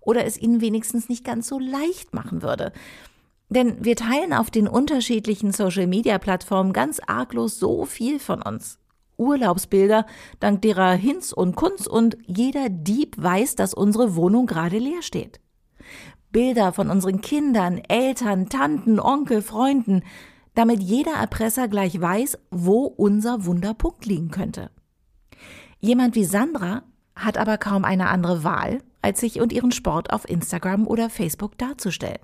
Oder 0.00 0.24
es 0.24 0.38
ihnen 0.40 0.62
wenigstens 0.62 1.10
nicht 1.10 1.24
ganz 1.24 1.46
so 1.46 1.58
leicht 1.58 2.14
machen 2.14 2.40
würde. 2.40 2.72
Denn 3.50 3.84
wir 3.84 3.96
teilen 3.96 4.32
auf 4.32 4.50
den 4.50 4.68
unterschiedlichen 4.68 5.52
Social-Media-Plattformen 5.52 6.72
ganz 6.72 7.00
arglos 7.06 7.58
so 7.58 7.84
viel 7.84 8.18
von 8.18 8.40
uns. 8.40 8.79
Urlaubsbilder, 9.20 10.06
dank 10.40 10.62
derer 10.62 10.92
Hinz 10.92 11.32
und 11.32 11.54
Kunz 11.54 11.86
und 11.86 12.16
jeder 12.26 12.68
Dieb 12.70 13.22
weiß, 13.22 13.54
dass 13.54 13.74
unsere 13.74 14.16
Wohnung 14.16 14.46
gerade 14.46 14.78
leer 14.78 15.02
steht. 15.02 15.40
Bilder 16.32 16.72
von 16.72 16.90
unseren 16.90 17.20
Kindern, 17.20 17.78
Eltern, 17.88 18.48
Tanten, 18.48 18.98
Onkel, 18.98 19.42
Freunden, 19.42 20.02
damit 20.54 20.82
jeder 20.82 21.12
Erpresser 21.12 21.68
gleich 21.68 22.00
weiß, 22.00 22.38
wo 22.50 22.84
unser 22.84 23.44
Wunderpunkt 23.44 24.06
liegen 24.06 24.30
könnte. 24.30 24.70
Jemand 25.80 26.14
wie 26.14 26.24
Sandra 26.24 26.82
hat 27.14 27.36
aber 27.36 27.58
kaum 27.58 27.84
eine 27.84 28.08
andere 28.08 28.44
Wahl, 28.44 28.82
als 29.02 29.20
sich 29.20 29.40
und 29.40 29.52
ihren 29.52 29.72
Sport 29.72 30.12
auf 30.12 30.28
Instagram 30.28 30.86
oder 30.86 31.10
Facebook 31.10 31.58
darzustellen. 31.58 32.20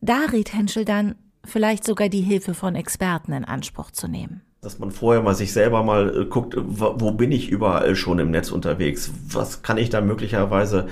Da 0.00 0.26
rät 0.32 0.52
Henschel 0.54 0.84
dann, 0.84 1.16
vielleicht 1.44 1.84
sogar 1.84 2.08
die 2.08 2.22
Hilfe 2.22 2.54
von 2.54 2.74
Experten 2.74 3.32
in 3.32 3.44
Anspruch 3.44 3.90
zu 3.90 4.08
nehmen. 4.08 4.42
Dass 4.62 4.78
man 4.78 4.90
vorher 4.90 5.22
mal 5.22 5.34
sich 5.34 5.54
selber 5.54 5.82
mal 5.82 6.22
äh, 6.22 6.24
guckt, 6.26 6.54
wo 6.58 7.12
bin 7.12 7.32
ich 7.32 7.48
überall 7.48 7.96
schon 7.96 8.18
im 8.18 8.30
Netz 8.30 8.50
unterwegs? 8.50 9.10
Was 9.32 9.62
kann 9.62 9.78
ich 9.78 9.88
da 9.88 10.02
möglicherweise 10.02 10.86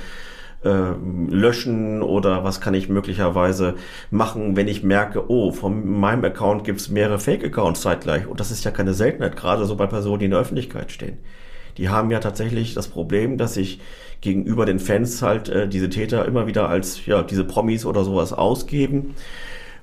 äh, 0.65 0.93
löschen 1.29 2.03
oder 2.03 2.45
was 2.45 2.63
kann 2.63 2.73
ich 2.73 2.89
möglicherweise 2.89 3.75
machen, 4.11 4.57
wenn 4.57 4.69
ich 4.69 4.83
merke, 4.83 5.31
oh, 5.31 5.53
von 5.53 5.87
meinem 6.01 6.25
Account 6.25 6.65
gibt 6.65 6.81
es 6.81 6.89
mehrere 6.89 7.19
Fake-Accounts 7.19 7.83
zeitgleich. 7.83 8.27
Und 8.27 8.41
das 8.41 8.51
ist 8.51 8.65
ja 8.65 8.71
keine 8.71 8.95
Seltenheit, 8.95 9.37
gerade 9.37 9.67
so 9.67 9.77
bei 9.77 9.87
Personen, 9.87 10.21
die 10.21 10.25
in 10.25 10.31
der 10.31 10.41
Öffentlichkeit 10.41 10.91
stehen. 10.91 11.19
Die 11.77 11.91
haben 11.91 12.11
ja 12.11 12.21
tatsächlich 12.21 12.75
das 12.75 12.89
Problem, 12.89 13.37
dass 13.37 13.55
sich 13.55 13.81
gegenüber 14.23 14.65
den 14.65 14.81
Fans 14.81 15.21
halt 15.21 15.51
äh, 15.51 15.69
diese 15.69 15.91
Täter 15.91 16.25
immer 16.25 16.47
wieder 16.47 16.69
als 16.71 17.05
ja 17.05 17.23
diese 17.23 17.45
Promis 17.45 17.85
oder 17.85 18.03
sowas 18.03 18.33
ausgeben 18.33 19.15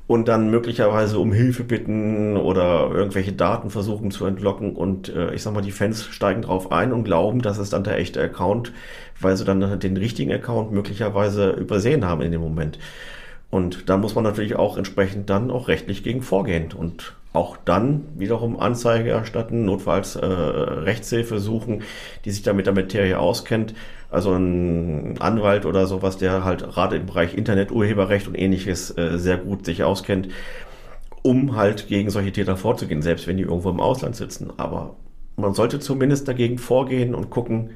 und 0.07 0.27
dann 0.27 0.51
möglicherweise 0.51 1.17
um 1.19 1.33
Hilfe 1.33 1.63
bitten 1.63 2.37
oder 2.37 2.91
irgendwelche 2.91 3.33
Daten 3.33 3.69
versuchen 3.69 4.11
zu 4.11 4.25
entlocken 4.25 4.75
und 4.75 5.09
äh, 5.09 5.33
ich 5.33 5.41
sag 5.41 5.53
mal, 5.53 5.61
die 5.61 5.71
Fans 5.71 6.05
steigen 6.05 6.43
drauf 6.43 6.71
ein 6.71 6.93
und 6.93 7.03
glauben, 7.03 7.41
das 7.41 7.57
ist 7.57 7.73
dann 7.73 7.83
der 7.83 7.97
echte 7.97 8.21
Account, 8.21 8.71
weil 9.19 9.35
sie 9.35 9.45
dann 9.45 9.79
den 9.79 9.97
richtigen 9.97 10.31
Account 10.31 10.71
möglicherweise 10.71 11.51
übersehen 11.51 12.05
haben 12.05 12.21
in 12.21 12.31
dem 12.31 12.41
Moment. 12.41 12.77
Und 13.49 13.89
da 13.89 13.97
muss 13.97 14.15
man 14.15 14.23
natürlich 14.23 14.55
auch 14.55 14.77
entsprechend 14.77 15.29
dann 15.29 15.49
auch 15.49 15.67
rechtlich 15.67 16.03
gegen 16.03 16.21
vorgehen 16.21 16.73
und 16.73 17.15
auch 17.35 17.57
dann 17.57 18.07
wiederum 18.15 18.59
Anzeige 18.59 19.09
erstatten, 19.09 19.65
notfalls 19.65 20.15
äh, 20.15 20.25
Rechtshilfe 20.25 21.39
suchen, 21.39 21.83
die 22.25 22.31
sich 22.31 22.43
da 22.43 22.53
mit 22.53 22.65
der 22.65 22.73
Materie 22.73 23.19
auskennt. 23.19 23.73
Also 24.09 24.33
ein 24.33 25.19
Anwalt 25.19 25.65
oder 25.65 25.87
sowas, 25.87 26.17
der 26.17 26.43
halt 26.43 26.63
gerade 26.63 26.95
im 26.95 27.05
Bereich 27.05 27.33
Interneturheberrecht 27.33 28.27
und 28.27 28.35
ähnliches 28.35 28.97
äh, 28.97 29.17
sehr 29.17 29.37
gut 29.37 29.65
sich 29.65 29.83
auskennt, 29.83 30.29
um 31.21 31.55
halt 31.55 31.87
gegen 31.87 32.09
solche 32.09 32.31
Täter 32.31 32.55
vorzugehen, 32.55 33.01
selbst 33.01 33.27
wenn 33.27 33.37
die 33.37 33.43
irgendwo 33.43 33.69
im 33.69 33.79
Ausland 33.79 34.15
sitzen. 34.15 34.51
Aber 34.57 34.95
man 35.35 35.53
sollte 35.53 35.79
zumindest 35.79 36.27
dagegen 36.27 36.57
vorgehen 36.57 37.13
und 37.15 37.29
gucken, 37.29 37.71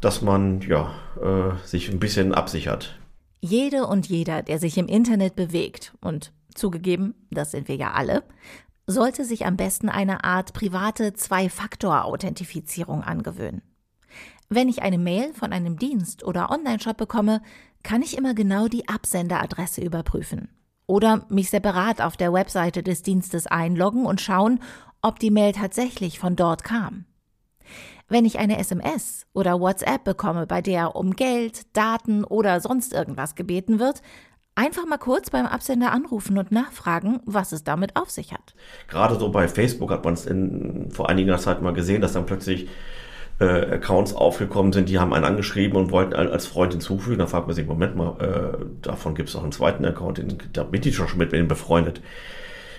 dass 0.00 0.22
man 0.22 0.60
ja 0.62 0.92
äh, 1.20 1.66
sich 1.66 1.90
ein 1.90 2.00
bisschen 2.00 2.34
absichert. 2.34 2.98
Jede 3.40 3.86
und 3.86 4.06
jeder, 4.08 4.42
der 4.42 4.58
sich 4.58 4.76
im 4.76 4.86
Internet 4.86 5.34
bewegt, 5.34 5.94
und 6.00 6.32
zugegeben, 6.54 7.14
das 7.30 7.52
sind 7.52 7.68
wir 7.68 7.76
ja 7.76 7.92
alle, 7.92 8.22
sollte 8.90 9.24
sich 9.24 9.46
am 9.46 9.56
besten 9.56 9.88
eine 9.88 10.24
Art 10.24 10.52
private 10.52 11.14
Zwei-Faktor-Authentifizierung 11.14 13.02
angewöhnen. 13.02 13.62
Wenn 14.48 14.68
ich 14.68 14.82
eine 14.82 14.98
Mail 14.98 15.32
von 15.32 15.52
einem 15.52 15.78
Dienst 15.78 16.24
oder 16.24 16.50
Onlineshop 16.50 16.96
bekomme, 16.96 17.40
kann 17.82 18.02
ich 18.02 18.18
immer 18.18 18.34
genau 18.34 18.66
die 18.68 18.88
Absenderadresse 18.88 19.80
überprüfen. 19.80 20.48
Oder 20.86 21.24
mich 21.28 21.50
separat 21.50 22.00
auf 22.00 22.16
der 22.16 22.32
Webseite 22.32 22.82
des 22.82 23.02
Dienstes 23.02 23.46
einloggen 23.46 24.06
und 24.06 24.20
schauen, 24.20 24.58
ob 25.02 25.20
die 25.20 25.30
Mail 25.30 25.52
tatsächlich 25.52 26.18
von 26.18 26.34
dort 26.34 26.64
kam. 26.64 27.04
Wenn 28.08 28.24
ich 28.24 28.40
eine 28.40 28.58
SMS 28.58 29.24
oder 29.32 29.60
WhatsApp 29.60 30.02
bekomme, 30.02 30.48
bei 30.48 30.60
der 30.62 30.96
um 30.96 31.14
Geld, 31.14 31.76
Daten 31.76 32.24
oder 32.24 32.60
sonst 32.60 32.92
irgendwas 32.92 33.36
gebeten 33.36 33.78
wird, 33.78 34.02
einfach 34.54 34.86
mal 34.86 34.98
kurz 34.98 35.30
beim 35.30 35.46
Absender 35.46 35.92
anrufen 35.92 36.38
und 36.38 36.52
nachfragen, 36.52 37.20
was 37.24 37.52
es 37.52 37.64
damit 37.64 37.96
auf 37.96 38.10
sich 38.10 38.32
hat. 38.32 38.54
Gerade 38.88 39.18
so 39.18 39.30
bei 39.30 39.48
Facebook 39.48 39.90
hat 39.90 40.04
man 40.04 40.14
es 40.14 40.28
vor 40.94 41.08
einiger 41.08 41.38
Zeit 41.38 41.62
mal 41.62 41.72
gesehen, 41.72 42.00
dass 42.00 42.12
dann 42.12 42.26
plötzlich 42.26 42.68
äh, 43.40 43.74
Accounts 43.74 44.14
aufgekommen 44.14 44.72
sind, 44.72 44.88
die 44.88 44.98
haben 44.98 45.14
einen 45.14 45.24
angeschrieben 45.24 45.76
und 45.78 45.90
wollten 45.90 46.12
einen 46.12 46.30
als 46.30 46.46
Freund 46.46 46.72
hinzufügen. 46.72 47.18
Da 47.18 47.26
fragt 47.26 47.46
man 47.46 47.56
sich, 47.56 47.66
Moment 47.66 47.96
mal, 47.96 48.16
äh, 48.20 48.64
davon 48.82 49.14
gibt 49.14 49.30
es 49.30 49.36
auch 49.36 49.42
einen 49.42 49.52
zweiten 49.52 49.84
Account, 49.84 50.18
den, 50.18 50.38
da 50.52 50.62
bin 50.62 50.82
ich 50.84 50.94
schon 50.94 51.08
mit 51.16 51.32
ihm 51.32 51.48
befreundet. 51.48 52.02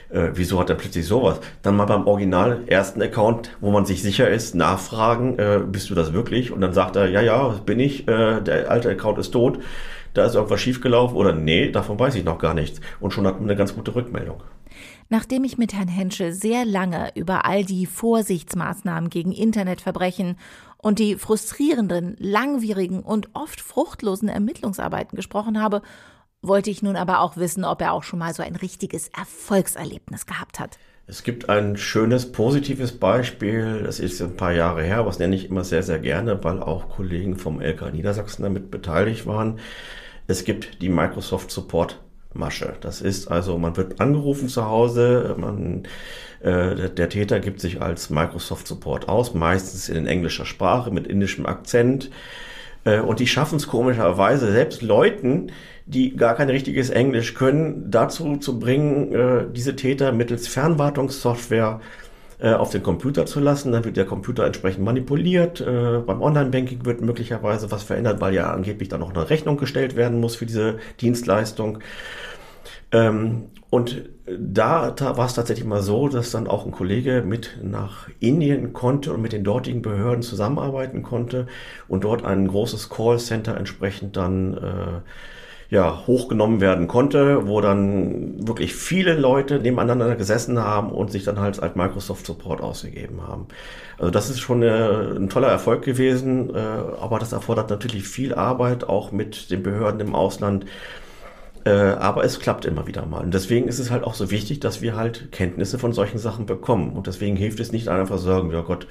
Äh, 0.10 0.31
wieso 0.34 0.60
hat 0.60 0.69
er 0.69 0.75
plötzlich 0.75 1.07
sowas? 1.07 1.39
Dann 1.63 1.75
mal 1.75 1.86
beim 1.86 2.05
original 2.05 2.62
ersten 2.67 3.01
Account, 3.01 3.57
wo 3.60 3.71
man 3.71 3.86
sich 3.86 4.03
sicher 4.03 4.29
ist, 4.29 4.55
nachfragen, 4.55 5.39
äh, 5.39 5.62
bist 5.65 5.89
du 5.89 5.95
das 5.95 6.13
wirklich? 6.13 6.51
Und 6.51 6.62
dann 6.62 6.73
sagt 6.73 6.95
er, 6.95 7.10
ja, 7.10 7.21
ja, 7.21 7.47
bin 7.65 7.79
ich, 7.79 8.07
äh, 8.07 8.41
der 8.41 8.69
alte 8.69 8.89
Account 8.89 9.17
ist 9.17 9.31
tot, 9.31 9.60
da 10.13 10.26
ist 10.26 10.36
irgendwas 10.36 10.62
schiefgelaufen 10.62 11.15
oder 11.15 11.34
nee, 11.34 11.71
davon 11.71 12.00
weiß 12.00 12.15
ich 12.15 12.24
noch 12.24 12.39
gar 12.39 12.54
nichts. 12.54 12.82
Und 13.00 13.12
schon 13.12 13.26
hat 13.28 13.36
man 13.36 13.50
eine 13.50 13.58
ganz 13.58 13.76
gute 13.76 13.95
Rückmeldung. 13.95 14.43
Nachdem 15.10 15.43
ich 15.43 15.58
mit 15.58 15.74
Herrn 15.74 15.89
Henschel 15.89 16.32
sehr 16.32 16.63
lange 16.63 17.12
über 17.15 17.45
all 17.45 17.65
die 17.65 17.86
Vorsichtsmaßnahmen 17.86 19.10
gegen 19.10 19.34
Internetverbrechen 19.34 20.38
und 20.78 21.00
die 21.00 21.15
frustrierenden, 21.15 22.15
langwierigen 22.17 23.02
und 23.02 23.30
oft 23.34 23.60
fruchtlosen 23.60 24.30
Ermittlungsarbeiten 24.30 25.15
gesprochen 25.15 25.62
habe, 25.62 25.82
wollte 26.41 26.69
ich 26.69 26.82
nun 26.82 26.95
aber 26.95 27.19
auch 27.19 27.38
wissen, 27.38 27.65
ob 27.65 27.82
er 27.82 27.93
auch 27.93 28.04
schon 28.04 28.19
mal 28.19 28.34
so 28.34 28.41
ein 28.41 28.56
richtiges 28.56 29.10
Erfolgserlebnis 29.10 30.26
gehabt 30.26 30.60
hat. 30.60 30.80
Es 31.08 31.24
gibt 31.24 31.50
ein 31.50 31.76
schönes, 31.78 32.32
positives 32.32 32.97
Beispiel, 32.97 33.84
das 33.84 34.00
ist 34.00 34.21
ein 34.21 34.38
paar 34.38 34.54
Jahre 34.54 34.82
her, 34.84 35.06
was 35.06 35.19
nenne 35.19 35.36
ich 35.36 35.50
immer 35.50 35.63
sehr, 35.63 35.84
sehr 35.84 36.00
gerne, 36.00 36.41
weil 36.43 36.63
auch 36.63 36.89
Kollegen 36.89 37.36
vom 37.36 37.60
LK 37.60 37.91
Niedersachsen 37.91 38.43
damit 38.43 38.71
beteiligt 38.71 39.26
waren. 39.26 39.60
Es 40.27 40.43
gibt 40.43 40.81
die 40.81 40.89
Microsoft 40.89 41.51
Support 41.51 41.99
Masche. 42.34 42.73
Das 42.81 43.01
ist 43.01 43.27
also, 43.27 43.57
man 43.57 43.75
wird 43.75 43.99
angerufen 43.99 44.47
zu 44.47 44.65
Hause, 44.65 45.36
man, 45.38 45.84
äh, 46.41 46.89
der 46.89 47.10
Täter 47.10 47.39
gibt 47.39 47.60
sich 47.60 47.81
als 47.81 48.10
Microsoft 48.10 48.67
Support 48.67 49.10
aus, 49.10 49.34
meistens 49.34 49.89
in 49.89 50.07
englischer 50.07 50.45
Sprache 50.45 50.91
mit 50.91 51.07
indischem 51.07 51.45
Akzent. 51.45 52.10
Äh, 52.84 52.99
und 52.99 53.19
die 53.19 53.27
schaffen 53.27 53.57
es 53.57 53.67
komischerweise, 53.67 54.51
selbst 54.51 54.81
Leuten, 54.81 55.51
die 55.86 56.15
gar 56.15 56.36
kein 56.36 56.49
richtiges 56.49 56.89
Englisch 56.89 57.34
können, 57.34 57.91
dazu 57.91 58.38
zu 58.38 58.60
bringen, 58.60 59.13
äh, 59.13 59.45
diese 59.51 59.75
Täter 59.75 60.12
mittels 60.12 60.47
Fernwartungssoftware 60.47 61.81
äh, 62.41 62.54
auf 62.54 62.71
den 62.71 62.84
Computer 62.84 63.25
zu 63.25 63.39
lassen. 63.39 63.71
Dann 63.71 63.86
wird 63.86 63.97
der 63.97 64.06
Computer 64.06 64.45
entsprechend 64.45 64.84
manipuliert. 64.84 65.62
Äh, 65.62 65.99
beim 66.06 66.21
Online-Banking 66.21 66.86
wird 66.86 67.01
möglicherweise 67.01 67.71
was 67.71 67.84
verändert, 67.84 68.19
weil 68.19 68.34
ja 68.34 68.51
angeblich 68.51 68.89
dann 68.89 69.01
noch 69.01 69.13
eine 69.13 69.30
Rechnung 69.30 69.58
gestellt 69.58 69.95
werden 69.95 70.19
muss 70.19 70.36
für 70.36 70.45
diese 70.45 70.80
Dienstleistung. 70.99 71.80
Ähm, 72.91 73.51
und 73.69 74.10
da, 74.25 74.91
da 74.91 75.17
war 75.17 75.27
es 75.27 75.34
tatsächlich 75.34 75.65
mal 75.65 75.82
so, 75.82 76.08
dass 76.08 76.32
dann 76.32 76.47
auch 76.47 76.65
ein 76.65 76.71
Kollege 76.71 77.23
mit 77.25 77.60
nach 77.63 78.10
Indien 78.19 78.73
konnte 78.73 79.13
und 79.13 79.21
mit 79.21 79.34
den 79.34 79.43
dortigen 79.43 79.82
Behörden 79.82 80.23
zusammenarbeiten 80.23 81.04
konnte 81.04 81.47
und 81.88 82.04
dort 82.04 82.25
ein 82.25 82.47
großes 82.47 82.89
Callcenter 82.89 83.56
entsprechend 83.56 84.17
dann 84.17 84.56
äh, 84.56 85.01
ja, 85.71 86.03
hochgenommen 86.05 86.60
werden 86.60 86.89
konnte, 86.89 87.47
wo 87.47 87.62
dann 87.62 88.45
wirklich 88.45 88.75
viele 88.75 89.13
Leute 89.15 89.57
nebeneinander 89.60 90.17
gesessen 90.17 90.60
haben 90.60 90.91
und 90.91 91.13
sich 91.13 91.23
dann 91.23 91.39
halt 91.39 91.63
als 91.63 91.75
Microsoft 91.75 92.25
Support 92.25 92.60
ausgegeben 92.60 93.25
haben. 93.25 93.47
Also 93.97 94.12
das 94.12 94.29
ist 94.29 94.41
schon 94.41 94.62
eine, 94.62 95.15
ein 95.15 95.29
toller 95.29 95.47
Erfolg 95.47 95.84
gewesen, 95.84 96.53
äh, 96.53 96.60
aber 96.60 97.19
das 97.19 97.31
erfordert 97.31 97.69
natürlich 97.69 98.05
viel 98.05 98.36
Arbeit, 98.36 98.84
auch 98.84 99.13
mit 99.13 99.49
den 99.49 99.63
Behörden 99.63 100.01
im 100.01 100.13
Ausland. 100.13 100.65
Äh, 101.63 101.71
aber 101.71 102.25
es 102.25 102.41
klappt 102.41 102.65
immer 102.65 102.86
wieder 102.86 103.05
mal. 103.05 103.23
Und 103.23 103.34
deswegen 103.34 103.69
ist 103.69 103.79
es 103.79 103.91
halt 103.91 104.03
auch 104.03 104.15
so 104.15 104.29
wichtig, 104.29 104.60
dass 104.60 104.81
wir 104.81 104.97
halt 104.97 105.31
Kenntnisse 105.31 105.79
von 105.79 105.93
solchen 105.93 106.17
Sachen 106.17 106.45
bekommen. 106.45 106.97
Und 106.97 107.07
deswegen 107.07 107.38
hilft 107.38 107.62
es 107.62 107.71
nicht 107.71 107.88
einfach 107.88 108.17
sagen, 108.17 108.51
ja 108.51 108.60
Gott, 108.60 108.88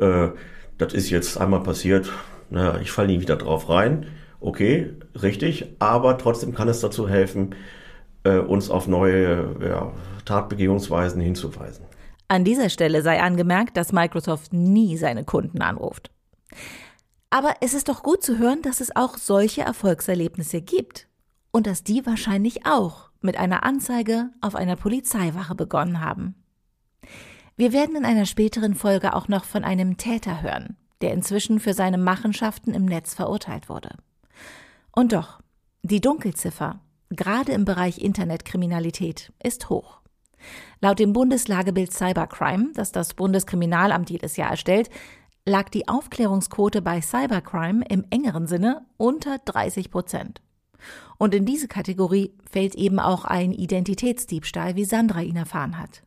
äh, 0.00 0.30
das 0.76 0.92
ist 0.92 1.08
jetzt 1.08 1.40
einmal 1.40 1.62
passiert, 1.62 2.10
naja, 2.48 2.80
ich 2.82 2.90
falle 2.90 3.06
nie 3.06 3.20
wieder 3.20 3.36
drauf 3.36 3.68
rein 3.68 4.06
Okay, 4.40 4.94
richtig, 5.20 5.76
aber 5.78 6.16
trotzdem 6.18 6.54
kann 6.54 6.68
es 6.68 6.80
dazu 6.80 7.08
helfen, 7.08 7.54
äh, 8.24 8.38
uns 8.38 8.70
auf 8.70 8.88
neue 8.88 9.56
ja, 9.62 9.92
Tatbegehungsweisen 10.24 11.20
hinzuweisen. 11.20 11.84
An 12.28 12.44
dieser 12.44 12.70
Stelle 12.70 13.02
sei 13.02 13.20
angemerkt, 13.20 13.76
dass 13.76 13.92
Microsoft 13.92 14.52
nie 14.52 14.96
seine 14.96 15.24
Kunden 15.24 15.62
anruft. 15.62 16.10
Aber 17.28 17.54
es 17.60 17.74
ist 17.74 17.88
doch 17.88 18.02
gut 18.02 18.22
zu 18.22 18.38
hören, 18.38 18.62
dass 18.62 18.80
es 18.80 18.94
auch 18.94 19.16
solche 19.16 19.62
Erfolgserlebnisse 19.62 20.62
gibt 20.62 21.06
und 21.50 21.66
dass 21.66 21.84
die 21.84 22.06
wahrscheinlich 22.06 22.66
auch 22.66 23.10
mit 23.20 23.36
einer 23.36 23.64
Anzeige 23.64 24.30
auf 24.40 24.54
einer 24.54 24.76
Polizeiwache 24.76 25.54
begonnen 25.54 26.00
haben. 26.00 26.34
Wir 27.56 27.72
werden 27.72 27.96
in 27.96 28.04
einer 28.04 28.26
späteren 28.26 28.74
Folge 28.74 29.14
auch 29.14 29.28
noch 29.28 29.44
von 29.44 29.64
einem 29.64 29.96
Täter 29.96 30.42
hören, 30.42 30.76
der 31.02 31.12
inzwischen 31.12 31.60
für 31.60 31.74
seine 31.74 31.98
Machenschaften 31.98 32.72
im 32.72 32.84
Netz 32.84 33.14
verurteilt 33.14 33.68
wurde. 33.68 33.90
Und 35.00 35.14
doch, 35.14 35.40
die 35.80 36.02
Dunkelziffer, 36.02 36.78
gerade 37.08 37.52
im 37.52 37.64
Bereich 37.64 37.96
Internetkriminalität, 37.96 39.32
ist 39.42 39.70
hoch. 39.70 40.02
Laut 40.82 40.98
dem 40.98 41.14
Bundeslagebild 41.14 41.90
Cybercrime, 41.90 42.72
das 42.74 42.92
das 42.92 43.14
Bundeskriminalamt 43.14 44.10
jedes 44.10 44.36
Jahr 44.36 44.50
erstellt, 44.50 44.90
lag 45.46 45.70
die 45.70 45.88
Aufklärungsquote 45.88 46.82
bei 46.82 47.00
Cybercrime 47.00 47.82
im 47.88 48.04
engeren 48.10 48.46
Sinne 48.46 48.84
unter 48.98 49.38
30 49.38 49.90
Prozent. 49.90 50.42
Und 51.16 51.34
in 51.34 51.46
diese 51.46 51.66
Kategorie 51.66 52.34
fällt 52.50 52.74
eben 52.74 52.98
auch 52.98 53.24
ein 53.24 53.52
Identitätsdiebstahl, 53.52 54.76
wie 54.76 54.84
Sandra 54.84 55.22
ihn 55.22 55.36
erfahren 55.36 55.78
hat. 55.78 56.02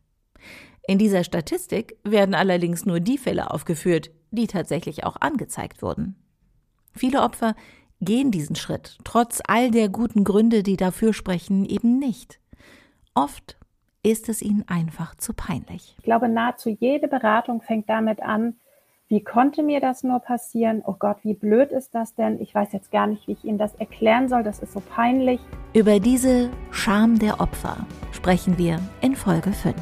In 0.87 0.99
dieser 0.99 1.23
Statistik 1.23 1.97
werden 2.03 2.35
allerdings 2.35 2.85
nur 2.85 2.99
die 2.99 3.17
Fälle 3.17 3.49
aufgeführt, 3.49 4.11
die 4.29 4.45
tatsächlich 4.45 5.03
auch 5.03 5.15
angezeigt 5.19 5.81
wurden. 5.81 6.15
Viele 6.95 7.23
Opfer 7.23 7.55
gehen 8.03 8.31
diesen 8.31 8.55
Schritt, 8.55 8.97
trotz 9.03 9.41
all 9.47 9.71
der 9.71 9.89
guten 9.89 10.23
Gründe, 10.23 10.63
die 10.63 10.77
dafür 10.77 11.13
sprechen, 11.13 11.65
eben 11.65 11.99
nicht. 11.99 12.39
Oft 13.13 13.57
ist 14.03 14.29
es 14.29 14.41
ihnen 14.41 14.65
einfach 14.67 15.15
zu 15.15 15.33
peinlich. 15.33 15.95
Ich 15.97 16.03
glaube, 16.03 16.27
nahezu 16.27 16.69
jede 16.69 17.07
Beratung 17.07 17.61
fängt 17.61 17.89
damit 17.89 18.21
an, 18.21 18.55
wie 19.07 19.23
konnte 19.23 19.61
mir 19.61 19.79
das 19.79 20.03
nur 20.03 20.19
passieren? 20.19 20.81
Oh 20.85 20.95
Gott, 20.97 21.17
wie 21.21 21.35
blöd 21.35 21.71
ist 21.71 21.93
das 21.93 22.15
denn? 22.15 22.41
Ich 22.41 22.55
weiß 22.55 22.73
jetzt 22.73 22.91
gar 22.91 23.05
nicht, 23.05 23.27
wie 23.27 23.33
ich 23.33 23.43
Ihnen 23.43 23.59
das 23.59 23.75
erklären 23.75 24.27
soll. 24.27 24.43
Das 24.43 24.59
ist 24.59 24.73
so 24.73 24.79
peinlich. 24.79 25.39
Über 25.73 25.99
diese 25.99 26.49
Scham 26.71 27.19
der 27.19 27.39
Opfer 27.39 27.85
sprechen 28.11 28.57
wir 28.57 28.79
in 29.01 29.15
Folge 29.15 29.51
5. 29.51 29.75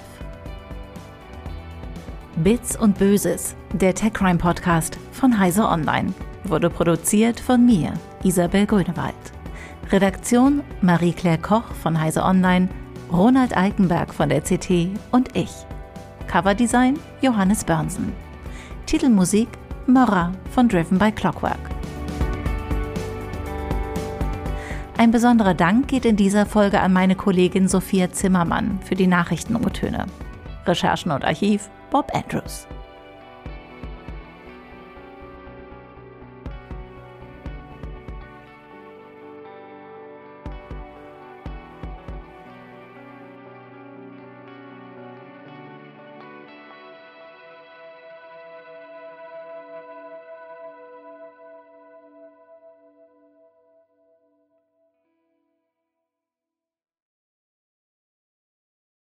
Bits 2.43 2.77
und 2.77 2.97
Böses, 2.97 3.55
der 3.73 3.93
Tech 3.93 4.13
Crime 4.13 4.39
Podcast 4.39 4.97
von 5.12 5.39
Heise 5.39 5.63
Online, 5.63 6.13
wurde 6.43 6.69
produziert 6.69 7.39
von 7.39 7.65
mir, 7.65 7.93
Isabel 8.23 8.65
Grünewald. 8.65 9.15
Redaktion 9.91 10.62
Marie-Claire 10.82 11.38
Koch 11.38 11.73
von 11.82 11.99
Heise 11.99 12.23
Online, 12.23 12.69
Ronald 13.12 13.56
Eikenberg 13.56 14.13
von 14.13 14.30
der 14.30 14.41
CT 14.41 14.89
und 15.12 15.36
ich. 15.36 15.51
Coverdesign 16.27 16.97
Johannes 17.21 17.63
Börnsen. 17.63 18.13
Titelmusik 18.86 19.49
Mora 19.88 20.32
von 20.51 20.69
Driven 20.69 20.97
by 20.97 21.12
Clockwork. 21.12 21.60
Ein 24.97 25.12
besonderer 25.12 25.56
Dank 25.56 25.88
geht 25.88 26.06
in 26.06 26.15
dieser 26.15 26.45
Folge 26.45 26.80
an 26.80 26.93
meine 26.93 27.15
Kollegin 27.15 27.67
Sophia 27.67 28.12
Zimmermann 28.12 28.80
für 28.86 28.95
die 28.95 29.08
Nachrichtenurtöne. 29.08 30.06
Recherchen 30.65 31.12
und 31.12 31.25
Archiv 31.25 31.69
Bob 31.89 32.12
Andrews. 32.13 32.67